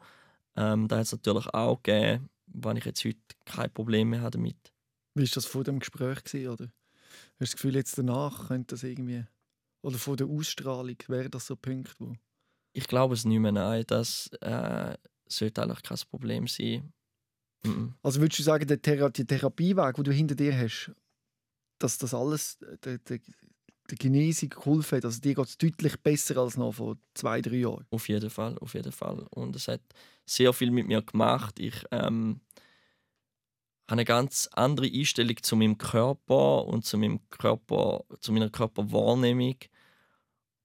[0.57, 4.33] Ähm, da hat es natürlich auch gegeben, wenn ich jetzt heute kein Problem mehr habe
[4.33, 4.73] damit.
[5.15, 6.23] Wie war das vor dem Gespräch?
[6.23, 6.65] Gewesen, oder?
[6.67, 9.25] Hast du das Gefühl, jetzt danach könnte das irgendwie.
[9.83, 12.15] Oder vor der Ausstrahlung, wäre das so ein Punkt, wo.
[12.75, 13.85] Ich glaube es nicht mehr, nein.
[13.87, 16.93] Das äh, sollte eigentlich kein Problem sein.
[17.65, 17.95] Mhm.
[18.03, 20.93] Also würdest du sagen, der Thera die Therapieweg, den du hinter dir hast,
[21.79, 23.19] dass das alles der, der,
[23.91, 25.05] der Genesung geholfen hat?
[25.05, 27.87] Also dir geht es deutlich besser als noch vor zwei, drei Jahren?
[27.91, 29.27] Auf jeden Fall, auf jeden Fall.
[29.31, 29.83] Und es hat
[30.27, 31.59] sehr viel mit mir gemacht.
[31.59, 32.41] Ich ähm,
[33.87, 39.57] habe eine ganz andere Einstellung zu meinem Körper und zu, meinem Körper, zu meiner Körperwahrnehmung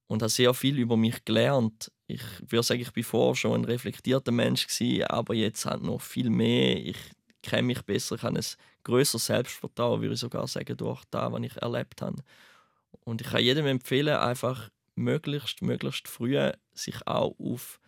[0.08, 1.91] und habe sehr viel über mich gelernt.
[2.08, 4.68] Ich würde sagen, ich war vorher schon ein reflektierter Mensch
[5.08, 6.78] aber jetzt halt noch viel mehr.
[6.78, 6.97] Ich
[7.41, 8.45] kenne mich besser, ich habe ein
[8.84, 12.24] größeres Selbstvertrauen, würde ich sogar sagen, durch das, was ich erlebt habe.
[13.03, 17.80] Und ich kann jedem empfehlen, einfach möglichst, möglichst früh sich auch auf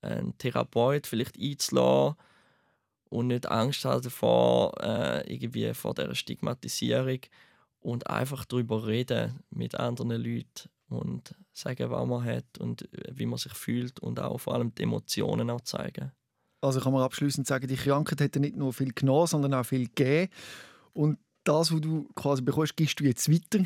[0.00, 2.16] einen Therapeut vielleicht einzulassen
[3.10, 7.20] und nicht Angst haben davor, äh, irgendwie vor der Stigmatisierung
[7.80, 13.38] und einfach darüber reden mit anderen Leuten und sagen, was man hat und wie man
[13.38, 16.12] sich fühlt und auch vor allem die Emotionen auch zeigen.
[16.60, 19.86] Also kann man abschließend sagen, die Krankheit hat nicht nur viel genommen, sondern auch viel
[19.86, 20.32] gegeben.
[20.92, 23.64] Und das, was du quasi bekommst, gibst du jetzt weiter.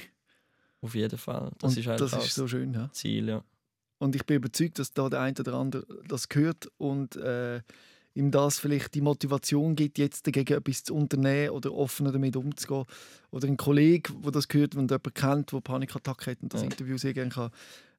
[0.83, 1.51] Auf jeden Fall.
[1.59, 2.75] Das und ist, das ist so schön.
[2.75, 2.91] Ja.
[2.93, 3.45] Ziel, ja.
[3.99, 7.63] Und ich bin überzeugt, dass da der eine oder andere das hört und äh,
[8.15, 12.85] ihm das vielleicht die Motivation gibt, jetzt dagegen etwas zu unternehmen oder offener damit umzugehen.
[13.31, 16.67] Oder ein Kollege, der das hört, wenn jemand kennt, der Panikattacke hat und das ja.
[16.67, 17.51] Interview sehr gerne kann,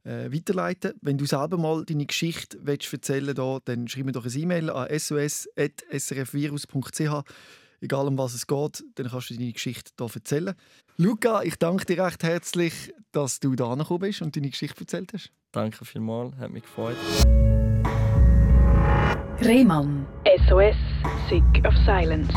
[0.04, 0.94] äh, weiterleiten.
[1.02, 4.70] Wenn du selber mal deine Geschichte willst erzählen willst, dann schreib mir doch eine E-Mail
[4.70, 7.24] an sos.srfvirus.ch.
[7.82, 10.56] Egal um was es geht, dann kannst du deine Geschichte hier erzählen.
[10.96, 15.12] Luca, ich danke dir recht herzlich, dass du da gekommen bist und deine Geschichte erzählt
[15.14, 15.32] hast.
[15.52, 16.96] Danke vielmals, hat mich gefreut.
[19.42, 20.03] Rehmann.
[20.26, 20.76] SOS,
[21.30, 22.34] Sick of Silence.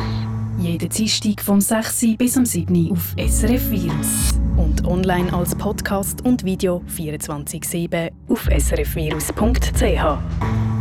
[0.59, 2.17] Jeden Dienstag vom 6.
[2.19, 2.91] bis am 7.
[2.91, 4.35] auf SRF Virus.
[4.57, 10.76] Und online als Podcast und Video 24-7 auf srfvirus.ch.